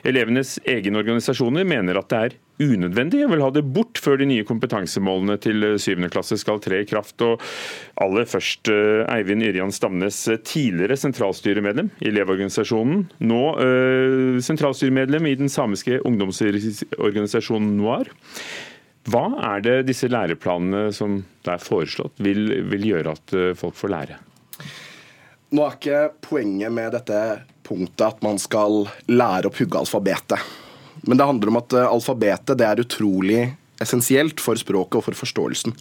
[0.06, 4.28] Elevenes egne organisasjoner mener at det er unødvendig og vil ha det bort før de
[4.30, 7.22] nye kompetansemålene til syvende klasse skal tre i kraft.
[7.24, 7.42] Og
[8.02, 13.06] aller først eh, Eivind Yrjan Stamnes, tidligere sentralstyremedlem i Elevorganisasjonen.
[13.26, 18.12] Nå øh, sentralstyremedlem i den samiske ungdomsorganisasjonen Noir.
[19.10, 19.24] Hva
[19.56, 24.20] er det disse læreplanene som er foreslått, vil, vil gjøre at eh, folk får lære?
[25.52, 27.18] Nå er ikke poenget med dette
[27.66, 30.40] punktet at man skal lære å pugge alfabetet.
[31.04, 33.40] Men det handler om at eh, alfabetet det er utrolig
[33.82, 35.74] essensielt for språket og for forståelsen.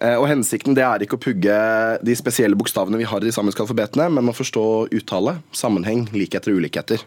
[0.00, 1.56] Eh, Og Hensikten det er ikke å pugge
[2.06, 4.64] de spesielle bokstavene vi har i de samiske alfabetene, men å forstå
[5.00, 7.02] uttale, sammenheng, likheter og ulikheter.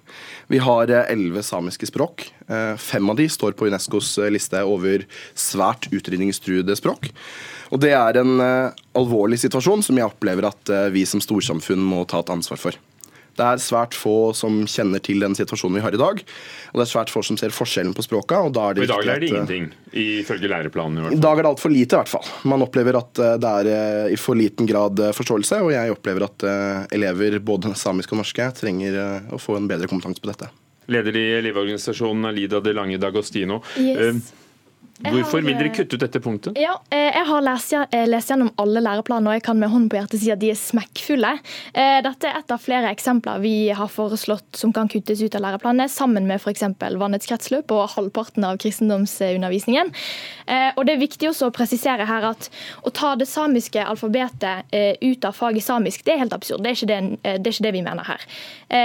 [0.51, 2.27] Vi har eh, elleve samiske språk.
[2.83, 7.07] Fem av de står på Unescos liste over svært utrydningstruede språk.
[7.73, 11.81] Og Det er en eh, alvorlig situasjon som jeg opplever at eh, vi som storsamfunn
[11.81, 12.77] må ta et ansvar for.
[13.33, 16.19] Det er svært få som kjenner til den situasjonen vi har i dag.
[16.21, 18.43] Og det er svært få som ser forskjellen på språka.
[18.45, 19.69] og da er Og det I dag er lærer de eh, ingenting,
[20.03, 20.99] ifølge læreplanen?
[20.99, 21.17] i hvert fall.
[21.17, 22.33] i dag er det altfor lite, i hvert fall.
[22.53, 26.49] Man opplever at det er i for liten grad forståelse, og jeg opplever at
[26.93, 29.01] elever, både samiske og norske, trenger
[29.33, 30.53] å få en bedre kompetanse på dette.
[30.91, 33.61] Leder i Elevorganisasjonen Alida de Lange Dagostino.
[33.79, 33.99] Yes.
[33.99, 34.42] Eh,
[35.03, 36.57] Hvorfor har, vil dere eh, kutte ut dette punktet?
[36.59, 39.89] Ja, eh, jeg har lest, eh, lest gjennom alle læreplaner, og jeg kan med hånden
[39.91, 41.33] på hjertet si at de er smekkfulle.
[41.73, 45.89] Dette er et av flere eksempler vi har foreslått som kan kuttes ut av læreplanene,
[45.91, 46.63] sammen med f.eks.
[46.79, 49.91] vannets kretsløp og halvparten av kristendomsundervisningen.
[50.77, 52.49] Og Det er viktig også å presisere her at
[52.83, 56.63] å ta det samiske alfabetet ut av faget samisk, det er helt absurd.
[56.63, 58.27] Det er ikke det, det, er ikke det vi mener her.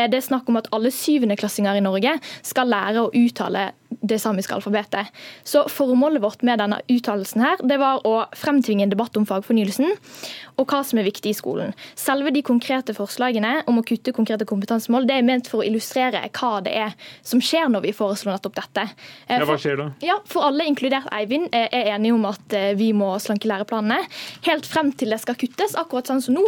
[0.09, 3.71] Det er snakk om at alle syvendeklassinger i Norge skal lære å uttale
[4.01, 5.13] det samiske alfabetet.
[5.45, 9.91] Så Formålet vårt med denne uttalelsen her, det var å fremtvinge en debatt om fagfornyelsen
[10.59, 11.75] og hva som er viktig i skolen.
[11.99, 16.25] Selve de konkrete forslagene om å kutte konkrete kompetansemål det er ment for å illustrere
[16.35, 16.97] hva det er
[17.27, 18.87] som skjer når vi foreslår nettopp dette.
[19.29, 19.87] Eh, Ja, hva skjer da?
[20.03, 24.01] ja, for alle, inkludert Eivind, eh, er enige om at eh, vi må slanke læreplanene.
[24.49, 26.45] Helt frem til det skal kuttes, akkurat sånn som nå.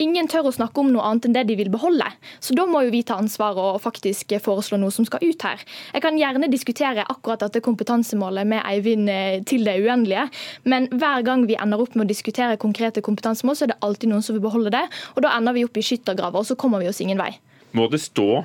[0.00, 2.08] Ingen tør å snakke om noe annet enn det de vil beholde.
[2.40, 5.60] Så da må jo vi ta ansvar og faktisk foreslå noe som skal ut her.
[5.92, 9.10] Jeg kan gjerne diskutere akkurat dette kompetansemålet med Eivind
[9.46, 10.28] til det uendelige,
[10.64, 14.12] men hver gang vi ender opp med å diskutere konkrete kompetansemål, så er det alltid
[14.12, 16.82] noen som vil beholde det, og da ender vi opp i skyttergraver, og så kommer
[16.82, 17.32] vi oss ingen vei.
[17.76, 18.44] Må det stå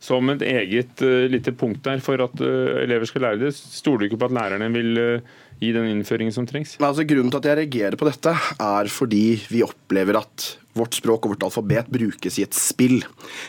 [0.00, 3.52] som et eget uh, lite punkt der for at uh, elever skal lære det?
[3.56, 6.78] Stoler du ikke på at lærerne vil uh, gi den innføringen som trengs?
[6.80, 8.32] Men altså, grunnen til at jeg reagerer på dette,
[8.64, 10.48] er fordi vi opplever at
[10.78, 13.00] vårt språk og vårt alfabet brukes i et spill.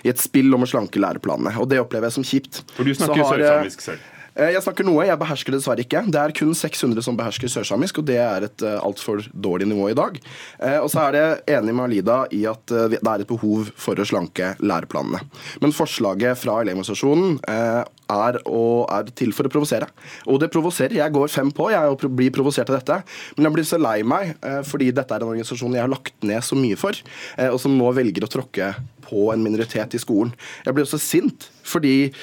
[0.04, 1.54] I et spill om å slanke læreplanene.
[1.62, 2.64] Og det opplever jeg som kjipt.
[2.76, 4.10] For du snakker jo har, sørsamisk selv.
[4.36, 6.03] Eh, Jeg snakker noe, jeg behersker det dessverre ikke.
[6.11, 9.89] Det er kun 600 som behersker sørsamisk, og det er et uh, altfor dårlig nivå
[9.91, 10.19] i dag.
[10.59, 11.23] Eh, og så er det
[11.57, 15.19] enig med Alida i at eh, det er et behov for å slanke læreplanene.
[15.63, 19.89] Men forslaget fra Elevorganisasjonen eh, er, er til for å provosere.
[20.32, 20.97] Og det provoserer.
[21.01, 23.01] Jeg går fem på, jeg blir provosert av dette.
[23.36, 26.15] Men jeg blir så lei meg, eh, fordi dette er en organisasjon jeg har lagt
[26.27, 26.95] ned så mye for,
[27.38, 28.71] eh, og som nå velger å tråkke
[29.11, 30.32] på en minoritet i skolen.
[30.63, 32.13] Jeg blir også sint, fordi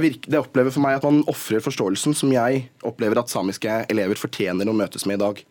[0.00, 4.16] virker, det opplever for meg at man ofrer forståelsen som jeg opplever at samiske elever
[4.16, 5.42] fortjener å møtes med i dag.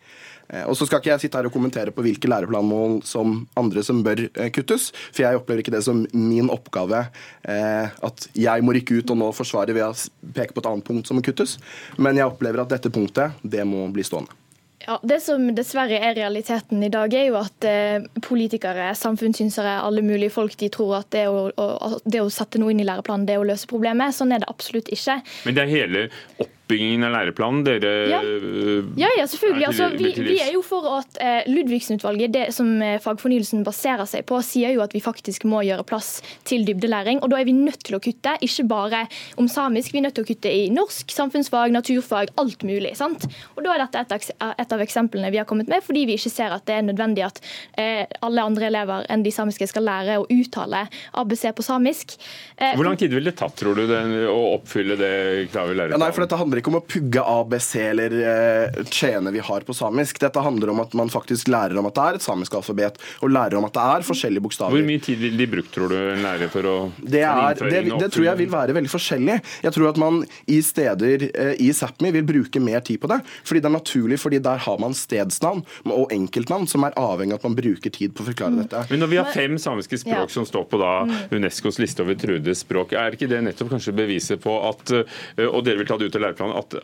[0.48, 3.84] Eh, og så skal ikke jeg sitte her og kommentere på hvilke læreplanmål som andre
[3.86, 8.66] som bør eh, kuttes, for jeg opplever ikke det som min oppgave eh, at jeg
[8.66, 11.24] må rykke ut og nå forsvare ved å peke på et annet punkt som må
[11.26, 11.58] kuttes.
[11.98, 14.41] Men jeg opplever at dette punktet, det må bli stående.
[14.86, 20.02] Ja, Det som dessverre er realiteten i dag, er jo at eh, politikere, samfunnssynsere, alle
[20.02, 23.28] mulige folk de tror at det å, å, det å sette noe inn i læreplanen
[23.28, 24.16] det er å løse problemet.
[24.16, 25.20] Sånn er det absolutt ikke.
[25.46, 26.08] Men det er hele
[26.42, 28.20] opp oppbyggingen av læreplanen dere ja.
[28.22, 29.66] Eh, ja, ja, selvfølgelig.
[29.68, 34.24] Altså, vi, vi, er jo for at eh, Ludvigsen-utvalget, det som eh, fagfornyelsen baserer seg
[34.28, 37.20] på, sier jo at vi faktisk må gjøre plass til dybdelæring.
[37.22, 39.04] Og da er vi nødt til å kutte, ikke bare
[39.40, 39.92] om samisk.
[39.92, 42.94] Vi er nødt til å kutte i norsk, samfunnsfag, naturfag, alt mulig.
[42.98, 43.26] sant?
[43.56, 46.32] Og da er dette et, et av eksemplene vi har kommet med, fordi vi ikke
[46.32, 47.42] ser at det er nødvendig at
[47.80, 50.86] eh, alle andre elever enn de samiske skal lære å uttale
[51.20, 52.16] ABC på samisk.
[52.56, 55.12] Eh, Hvor lang tid vil det tatt, tror du, det, å oppfylle det
[55.52, 55.98] kravet i læreplanen?
[55.98, 59.66] Ja, nei, for dette handler ikke om å pugge ABC eller eh, tjene vi har
[59.66, 60.20] på samisk.
[60.22, 63.32] Dette handler om at man faktisk lærer om at det er et samisk alfabet, og
[63.32, 64.76] lærer om at det er forskjellige bokstaver.
[64.78, 67.82] Hvor mye tid vil de bruke, tror du, en lærer for å Det, er, det,
[68.00, 69.38] det tror jeg vil være veldig forskjellig.
[69.66, 73.20] Jeg tror at man i steder eh, i Sápmi vil bruke mer tid på det,
[73.48, 77.42] fordi det er naturlig, fordi der har man stedsnavn og enkeltnavn som er avhengig av
[77.42, 78.60] at man bruker tid på å forklare mm.
[78.64, 78.84] dette.
[78.92, 80.34] Men når vi har fem samiske språk ja.
[80.34, 81.16] som står på da mm.
[81.36, 85.62] Unescos liste over truede språk, er ikke det nettopp kanskje beviset på at, eh, og
[85.66, 86.74] dere vil ta det ut av læreplanen, at,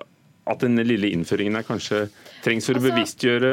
[0.47, 2.07] at denne lille innføringen her kanskje
[2.45, 3.53] trengs for å altså, bevisstgjøre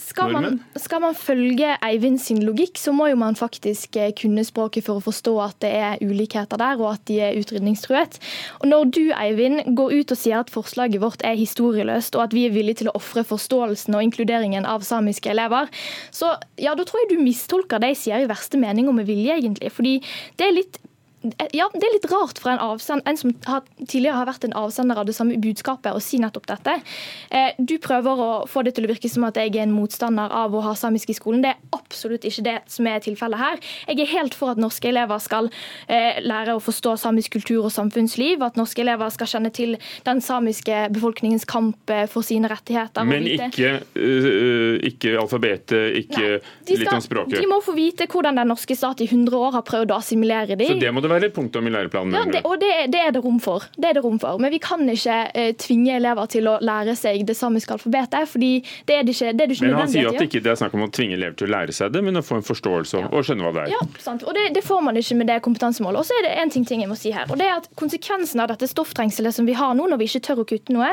[0.00, 4.44] skal man, skal man, følge Eivind sin logikk, så må jo man faktisk eh, kunne
[4.46, 8.20] språket for å forstå at det er ulikheter der, og at de er utrydningstruet.
[8.62, 12.36] Og Når du Eivind, går ut og sier at forslaget vårt er historieløst, og at
[12.36, 15.70] vi er villige til å ofre forståelsen og inkluderingen av samiske elever,
[16.14, 19.10] så ja, da tror jeg du mistolker det jeg sier i verste mening og med
[19.10, 19.74] vilje, egentlig.
[19.74, 19.98] Fordi
[20.38, 20.80] det er litt
[21.52, 24.54] ja, Det er litt rart for en, avsend, en som har, tidligere har vært en
[24.56, 26.78] avsender av det samme budskapet, å si nettopp dette.
[27.28, 30.32] Eh, du prøver å få det til å virke som at jeg er en motstander
[30.32, 31.44] av å ha samisk i skolen.
[31.44, 33.60] Det er absolutt ikke det som er tilfellet her.
[33.90, 35.50] Jeg er helt for at norske elever skal
[35.88, 39.76] eh, lære å forstå samisk kultur og samfunnsliv, at norske elever skal kjenne til
[40.08, 43.04] den samiske befolkningens kamp eh, for sine rettigheter.
[43.04, 47.38] Men ikke, øh, ikke alfabetet, ikke Nei, skal, litt om språket?
[47.44, 50.56] De må få vite hvordan den norske stat i 100 år har prøvd å assimilere
[50.56, 50.74] dem.
[50.74, 52.16] Så det må det være et punktum i læreplanen?
[52.16, 53.66] Ja, det, og det, det, er det rom for.
[53.76, 54.40] Det er det rom for.
[54.42, 58.52] Men vi kan ikke uh, tvinge elever til å lære seg det samiske alfabetet, fordi
[58.88, 60.60] det er det ikke, det er det ikke Men han sier at det ikke er
[60.60, 63.02] snakk om å tvinge elever til å lære seg det, men å få en forståelse
[63.02, 63.10] ja.
[63.10, 63.74] og skjønne hva det er.
[63.76, 64.24] Ja, sant.
[64.26, 66.02] Og det, det får man ikke med det kompetansemålet.
[66.02, 67.28] Og så er det en ting, ting jeg må si her.
[67.30, 70.22] og det er at Konsekvensen av dette stofftrengselen som vi har nå, når vi ikke
[70.26, 70.90] tør å kutte noe,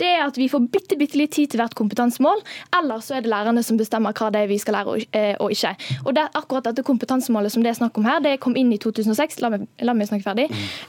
[0.00, 2.42] det er at vi får bitte, bitte litt tid til hvert kompetansemål,
[2.76, 5.32] eller så er det lærerne som bestemmer hva det er vi skal lære og, eh,
[5.40, 5.72] og ikke.
[6.04, 8.72] Og det er akkurat dette kompetansemålet som det er snakk om her, det kom inn
[8.74, 9.40] i 2006.
[9.44, 9.55] La meg,
[9.86, 10.46] la meg snakke ferdig.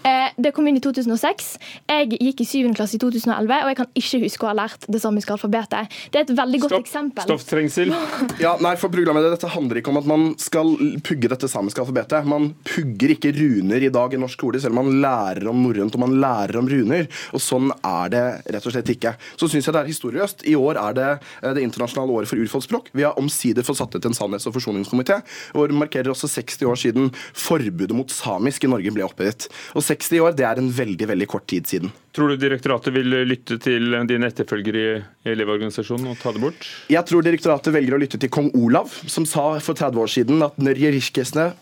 [0.07, 1.49] Eh, det kom inn i 2006.
[1.89, 2.73] Jeg gikk i 7.
[2.77, 5.93] klasse i 2011, og jeg kan ikke huske å ha lært det samiske alfabetet.
[6.11, 6.85] Det er et veldig godt Stopp.
[6.85, 7.27] eksempel.
[7.27, 7.93] Stofftrengsel.
[8.45, 10.73] ja, nei, for programmet Dette handler ikke om at man skal
[11.05, 12.27] pugge dette samiske alfabetet.
[12.29, 15.95] Man pugger ikke runer i dag i norsk skole, selv om man lærer om norrønt
[15.97, 17.07] og man lærer om runer.
[17.35, 19.15] Og sånn er det rett og slett ikke.
[19.39, 20.45] Så syns jeg det er historieløst.
[20.47, 22.91] I år er det eh, det internasjonale året for urfolksspråk.
[22.97, 25.19] Vi har omsider fått satt ut en sannhets- og forsoningskomité,
[25.55, 29.47] hvor markerer også 60 år siden forbudet mot samisk i Norge ble opphevet.
[29.77, 31.93] Og 60 år det er en veldig veldig kort tid siden.
[32.17, 34.85] Tror du direktoratet vil lytte til dine etterfølgere
[35.25, 36.69] i Elevorganisasjonen og ta det bort?
[36.89, 40.45] Jeg tror direktoratet velger å lytte til kong Olav, som sa for 30 år siden
[40.47, 40.57] at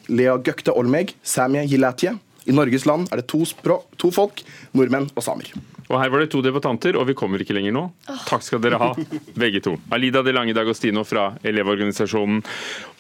[0.08, 2.16] Lea Gøkte Olmeg, Samje Gilatje.
[2.46, 4.44] I Norges land er det to, språk, to folk,
[4.78, 5.50] nordmenn og samer.
[5.90, 7.86] Og Her var det to debattanter, og vi kommer ikke lenger nå.
[8.30, 8.92] Takk skal dere ha,
[9.38, 9.76] begge to.
[9.94, 12.42] Alida de Lange Dagostino fra Elevorganisasjonen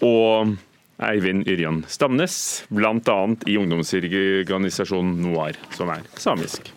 [0.06, 0.56] og
[1.04, 3.18] Eivind Yrjan Stamnes, bl.a.
[3.46, 6.70] i ungdomsorganisasjonen NOAR, som er samisk.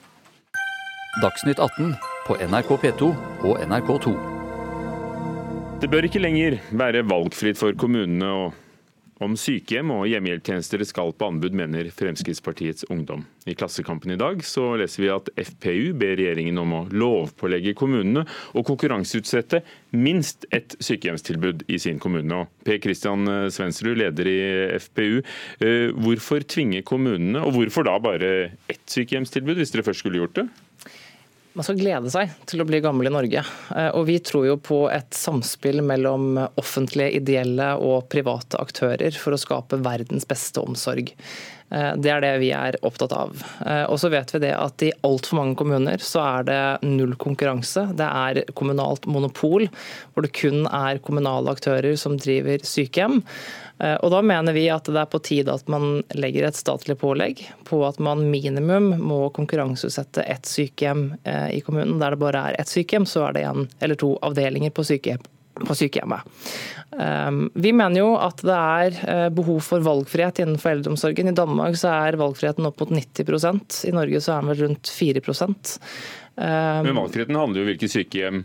[1.23, 1.95] Dagsnytt 18
[2.27, 3.11] på NRK P2
[3.47, 4.15] og NRK2.
[5.79, 8.43] Det bør ikke lenger være valgfritt for kommunene å
[9.25, 13.25] om sykehjem og hjemmehjelptjenester skal på anbud, mener Fremskrittspartiets Ungdom.
[13.49, 18.25] I Klassekampen i dag så leser vi at FPU ber regjeringen om å lovpålegge kommunene
[18.55, 19.63] å konkurranseutsette
[19.97, 22.45] minst ett sykehjemstilbud i sin kommune.
[22.45, 24.39] Og Per Kristian Svensrud, leder i
[24.79, 25.21] FPU.
[25.65, 28.33] Eh, hvorfor tvinge kommunene, og hvorfor da bare
[28.71, 30.49] ett sykehjemstilbud, hvis dere først skulle gjort det?
[31.59, 33.41] Man skal glede seg til å bli gammel i Norge.
[33.75, 39.35] Eh, og vi tror jo på et samspill mellom offentlige, ideelle og private aktører for
[39.35, 41.11] å skape verdens beste omsorg.
[41.75, 43.43] Eh, det er det vi er opptatt av.
[43.67, 47.17] Eh, og så vet vi det at i altfor mange kommuner så er det null
[47.21, 47.89] konkurranse.
[47.99, 49.67] Det er kommunalt monopol,
[50.15, 53.25] hvor det kun er kommunale aktører som driver sykehjem.
[53.81, 56.99] Eh, og Da mener vi at det er på tide at man legger et statlig
[56.99, 61.11] pålegg på at man minimum må konkurranseutsette ett sykehjem
[61.53, 61.99] i kommunen.
[62.01, 65.23] Der det bare er ett sykehjem, så er det en eller to avdelinger på sykehjem
[65.67, 66.21] på sykehjemmet.
[67.01, 71.29] Ehm, vi mener jo at det er eh, behov for valgfrihet innenfor eldreomsorgen.
[71.31, 74.93] I Danmark så er valgfriheten opp mot 90% i Norge så er den vel rundt
[74.95, 75.59] 4 ehm,
[76.37, 78.45] Men valgfriheten handler jo om hvilket sykehjem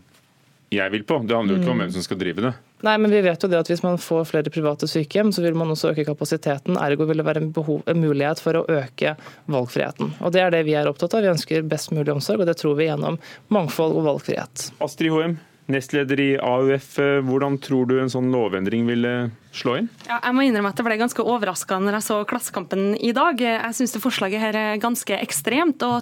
[0.73, 1.21] jeg vil på.
[1.27, 1.86] Det handler jo ikke om mm.
[1.86, 2.53] hvem som skal drive det.
[2.84, 5.55] Nei, men vi vet jo det at Hvis man får flere private sykehjem, så vil
[5.55, 6.75] man også øke kapasiteten.
[6.75, 9.15] Ergo vil det være en, behov, en mulighet for å øke
[9.51, 10.11] valgfriheten.
[10.19, 11.23] Og Det er det vi er opptatt av.
[11.23, 13.19] Vi ønsker best mulig omsorg, og det tror vi gjennom
[13.53, 14.67] mangfold og valgfrihet.
[14.84, 15.38] Astrid Hoem,
[15.71, 16.97] nestleder i AUF.
[17.29, 19.13] Hvordan tror du en sånn lovendring ville
[19.56, 19.89] slå inn?
[20.08, 23.39] Ja, jeg må innrømme at Jeg ble ganske overraska når jeg så Klassekampen i dag.
[23.39, 25.84] Jeg syns det forslaget her er ganske ekstremt.
[25.84, 26.01] Å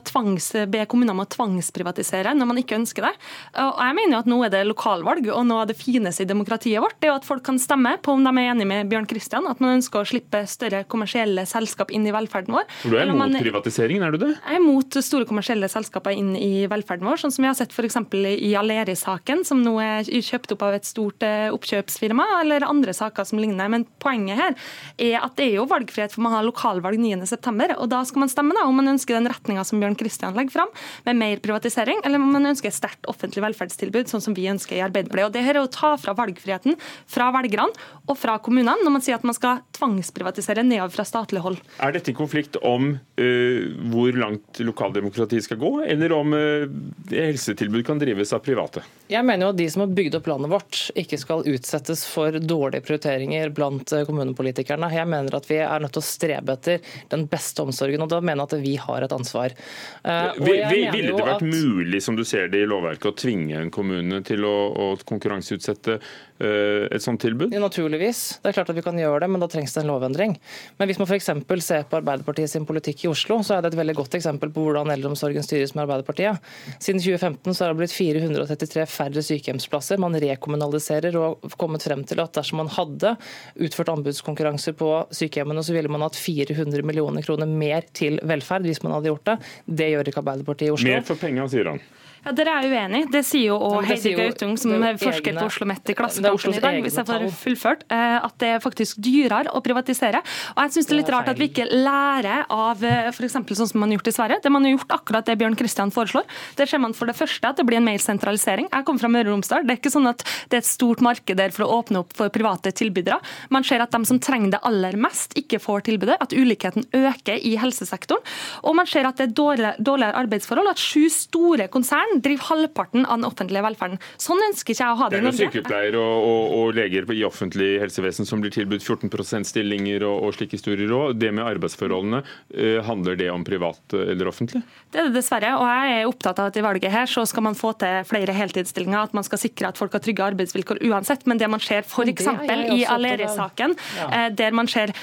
[0.72, 3.14] be kommuner om å tvangsprivatisere når man ikke ønsker det.
[3.62, 6.30] Og jeg mener jo at Nå er det lokalvalg, og noe av det fineste i
[6.30, 9.08] demokratiet vårt er jo at folk kan stemme på om de er enig med Bjørn
[9.10, 12.70] Kristian, at man ønsker å slippe større kommersielle selskap inn i velferden vår.
[12.86, 14.32] Du er mot privatiseringen, er du det?
[14.38, 17.76] Jeg er mot store kommersielle selskaper inn i velferden vår, sånn som vi har sett
[17.76, 17.99] f.eks.
[18.32, 23.28] i Aleris-saken, som nå er kjøpt opp av et stort eh, oppkjøpsfirma, eller andre saker
[23.28, 23.70] som lignende.
[23.74, 24.56] Men poenget her
[25.02, 27.76] er at det er jo valgfrihet for man har lokalvalg 9.9.
[27.78, 30.56] Og da skal man stemme da, om man ønsker den retninga som Bjørn Kristian legger
[30.56, 30.72] fram,
[31.08, 34.78] med mer privatisering, eller om man ønsker et sterkt offentlig velferdstilbud, sånn som vi ønsker
[34.78, 35.30] i Arbeiderpartiet.
[35.30, 36.78] Og det her er å ta fra valgfriheten
[37.10, 41.44] fra velgerne og fra kommunene når man sier at man skal tvangsprivatisere nedover fra statlig
[41.44, 41.60] hold.
[41.82, 43.62] Er dette en konflikt om uh,
[43.92, 46.68] hvor langt lokaldemokratiet skal gå, eller om uh,
[47.12, 48.84] helsetilbud kan drives av private?
[49.12, 52.36] Jeg mener jo at de som har bygd opp landet vårt, ikke skal utsettes for
[52.39, 54.89] dårlige prioriteringer prioriteringer blant eh, kommunepolitikerne.
[54.93, 56.79] Jeg mener at vi er nødt til å strebe etter
[57.09, 59.55] den beste omsorgen, og da mener jeg at vi har et ansvar.
[60.03, 61.45] Uh, Ville det vært at...
[61.45, 65.99] mulig, som du ser det i lovverket, å tvinge en kommune til å, å konkurranseutsette
[66.42, 67.54] et sånt tilbud?
[67.54, 68.42] Ja, naturligvis.
[68.42, 70.36] Det er klart at vi kan gjøre det, men da trengs det en lovendring.
[70.80, 71.30] Men hvis man f.eks.
[71.66, 74.66] ser på Arbeiderpartiet sin politikk i Oslo, så er det et veldig godt eksempel på
[74.66, 76.42] hvordan eldreomsorgen styres med Arbeiderpartiet.
[76.82, 80.02] Siden 2015 så er det blitt 433 færre sykehjemsplasser.
[80.02, 83.16] Man rekommunaliserer og har kommet frem til at dersom man hadde
[83.62, 88.84] utført anbudskonkurranser på sykehjemmene, så ville man hatt 400 millioner kroner mer til velferd hvis
[88.86, 89.39] man hadde gjort det.
[89.82, 90.94] Det gjør ikke Arbeiderpartiet i Oslo.
[90.94, 91.84] Mer for penga, sier han.
[92.22, 92.99] Ja, Dere er uenig.
[93.09, 96.76] Det sier jo òg Heidi Gautung, som forsker på Oslo Mett i Klassekampen i dag,
[96.86, 100.22] hvis jeg får fullført, eh, at det er faktisk dyrere å privatisere.
[100.53, 103.39] Og jeg syns det er litt rart at vi ikke lærer av eh, f.eks.
[103.41, 104.38] sånn som man har gjort i Sverige.
[104.43, 106.28] Det man har gjort akkurat det Bjørn Kristian foreslår.
[106.59, 108.69] Der ser man for det første at det blir en mer sentralisering.
[108.69, 109.65] Jeg kommer fra Møre og Romsdal.
[109.65, 112.13] Det er ikke sånn at det er et stort marked der for å åpne opp
[112.22, 113.17] for private tilbydere.
[113.49, 116.22] Man ser at de som trenger det aller mest, ikke får tilbudet.
[116.22, 118.22] At ulikheten øker i helsesektoren.
[118.61, 119.36] Og man ser at det er
[119.82, 120.69] dårligere arbeidsforhold.
[120.69, 123.99] At sju store konsern velferden driver halvparten av den offentlige velferden.
[124.18, 125.38] Sånn ønsker ikke jeg å ha det i Norge.
[125.38, 129.45] Det er jo sykepleiere og, og, og, leger i offentlig helsevesen som blir tilbudt 14
[129.45, 131.16] stillinger og, og slike historier òg.
[131.20, 134.64] Det med arbeidsforholdene, uh, handler det om privat eller offentlig?
[134.91, 135.53] Det er det dessverre.
[135.59, 138.36] Og jeg er opptatt av at i valget her så skal man få til flere
[138.36, 141.26] heltidsstillinger, at man skal sikre at folk har trygge arbeidsvilkår uansett.
[141.30, 142.28] Men det man ser f.eks.
[142.76, 144.28] i Aleris-saken, ja.
[144.36, 144.93] der man ser,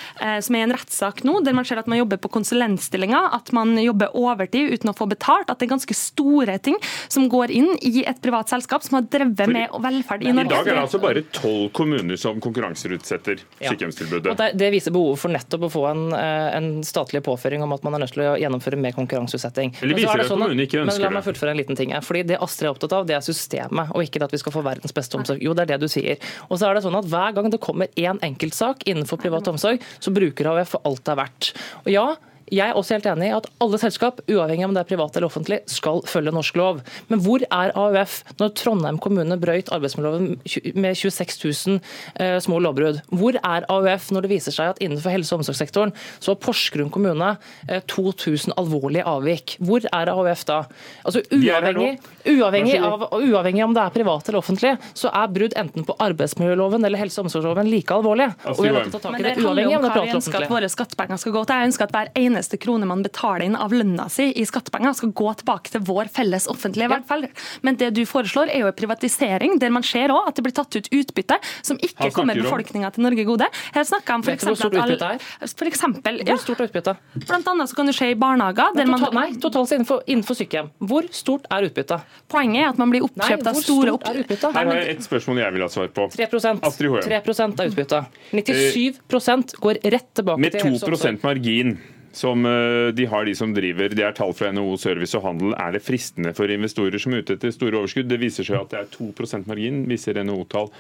[0.45, 3.77] som er en rettssak nå, der man ser at man jobber på konsulentstillinger, at man
[3.81, 6.79] jobber overtid uten å få betalt, at det er ganske store ting
[7.09, 10.49] som går inn i et privat selskap som har drevet med velferd i Norge.
[10.49, 14.35] I dag er det altså bare tolv kommuner som konkurranseutsetter sykehjemstilbudet.
[14.35, 14.51] Ja.
[14.55, 17.97] Det, viser behovet for nettopp å få en, eh, en, statlig påføring om at man
[17.97, 19.75] er nødt til å gjennomføre mer konkurranseutsetting.
[19.83, 21.05] Eller viser det at sånn kommunen ikke ønsker det.
[21.05, 21.95] Men La meg fullføre en liten ting.
[22.05, 24.65] Fordi Det Astrid er opptatt av, det er systemet, og ikke at vi skal få
[24.67, 25.43] verdens beste omsorg.
[25.45, 26.19] Jo, det er det du sier.
[26.49, 29.83] Og så er det sånn at Hver gang det kommer én enkeltsak innenfor privat omsorg,
[29.99, 31.53] så bruker AUF for alt det er verdt.
[31.85, 32.07] Og ja,
[32.53, 35.29] jeg er også helt enig i at alle selskap, uavhengig om det er privat eller
[35.29, 36.81] offentlig, skal følge norsk lov.
[37.11, 40.39] Men hvor er AUF når Trondheim kommune brøyt arbeidsmiljøloven
[40.79, 41.39] med 26
[41.69, 41.81] 000
[42.21, 43.03] eh, små lovbrudd?
[43.13, 46.93] Hvor er AUF når det viser seg at innenfor helse- og omsorgssektoren så har Porsgrunn
[46.95, 47.35] kommune
[47.69, 49.57] eh, 2000 alvorlige avvik?
[49.61, 50.63] Hvor er AUF da?
[51.05, 55.87] Altså Uavhengig, uavhengig av uavhengig om det er privat eller offentlig, så er brudd enten
[55.89, 58.31] på arbeidsmiljøloven eller helse- og omsorgsloven like alvorlig.
[58.49, 60.09] Og vi er nødt til å ta tak i det, uavhengig om det er privat
[60.09, 60.51] eller offentlig.
[60.53, 61.63] Våre skattepenger skal gå til.
[61.63, 64.97] Jeg ønsker at hver ene eneste krone man betaler inn av lønna si i skattepenger,
[64.97, 67.29] skal gå tilbake til vår felles offentlige velferd.
[67.67, 70.79] Men det du foreslår, er jo privatisering, der man ser òg at det blir tatt
[70.79, 73.49] ut utbytte som ikke kommer befolkninga til Norge gode.
[73.75, 74.47] Her snakker jeg om f.eks.
[74.49, 75.27] Hvor stort utbytte er?
[75.59, 76.35] For eksempel, ja.
[76.35, 76.97] Hvor stort utbytte?
[77.27, 80.69] Blant annet så kan du se i barnehager der man Nei, totalt innenfor, innenfor sykehjem.
[80.91, 82.17] Hvor stort er utbyttet?
[82.31, 84.07] Poenget er at man blir oppkjøpt av store opp...
[84.11, 84.55] er utbyttet?
[84.55, 86.09] Her har jeg et spørsmål jeg vil ha svar på.
[86.15, 88.19] 3 3 av utbyttet.
[88.35, 91.15] 97% går rett tilbake til helse og omsorg.
[91.15, 91.79] Med 2% margin
[92.17, 93.93] som eh, de har de som driver.
[93.95, 95.55] Det er tall fra NHO Service og Handel.
[95.59, 98.09] Er det fristende for investorer som er ute etter store overskudd?
[98.11, 100.73] Det viser seg at det er 2% margin, viser NHO-tall.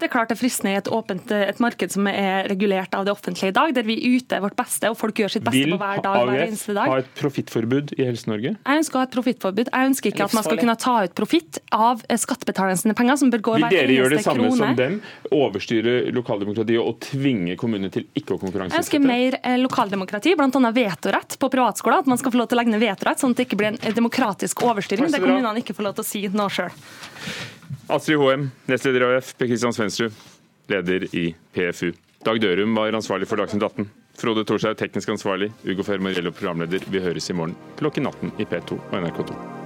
[0.00, 3.04] Det er klart det er fristende i et, åpent, et marked som er regulert av
[3.04, 5.74] det offentlige i dag, der vi yter vårt beste og folk gjør sitt beste Vil
[5.74, 6.22] på hver dag.
[6.30, 6.88] hver eneste dag.
[6.88, 8.54] AUF ha et profittforbud i Helse-Norge?
[8.56, 9.68] Jeg ønsker å ha et profittforbud.
[9.68, 13.44] Jeg ønsker ikke at man skal kunne ta ut profitt av skattebetalernes penger, som bør
[13.50, 14.56] gå Vil hver dere gjøre det samme krone.
[14.62, 14.96] som dem?
[15.36, 19.04] Overstyre lokaldemokratiet og tvinge kommunene til ikke å Jeg ønsker konkurranseutsette?
[19.04, 20.72] mer eh, lokaldemokrati, bl.a.
[20.80, 22.00] vetorett på privatskoler.
[22.06, 23.74] At man skal få lov til å legge ned vetorett, sånn at det ikke blir
[23.74, 26.72] en eh, demokratisk overstyring der kommunene ikke får lov til å si noe sjøl.
[27.90, 30.16] Astrid Hoem, nestleder i AUF, Per Kristian Svendsrud,
[30.70, 31.92] leder i PFU.
[32.26, 33.88] Dag Dørum var ansvarlig for Dagsnytt 18.
[34.20, 35.48] Frode Thorshaug, teknisk ansvarlig.
[35.64, 36.84] Ugo Fermariello, programleder.
[36.92, 39.59] Vi høres i morgen klokken 18 i P2 og NRK2.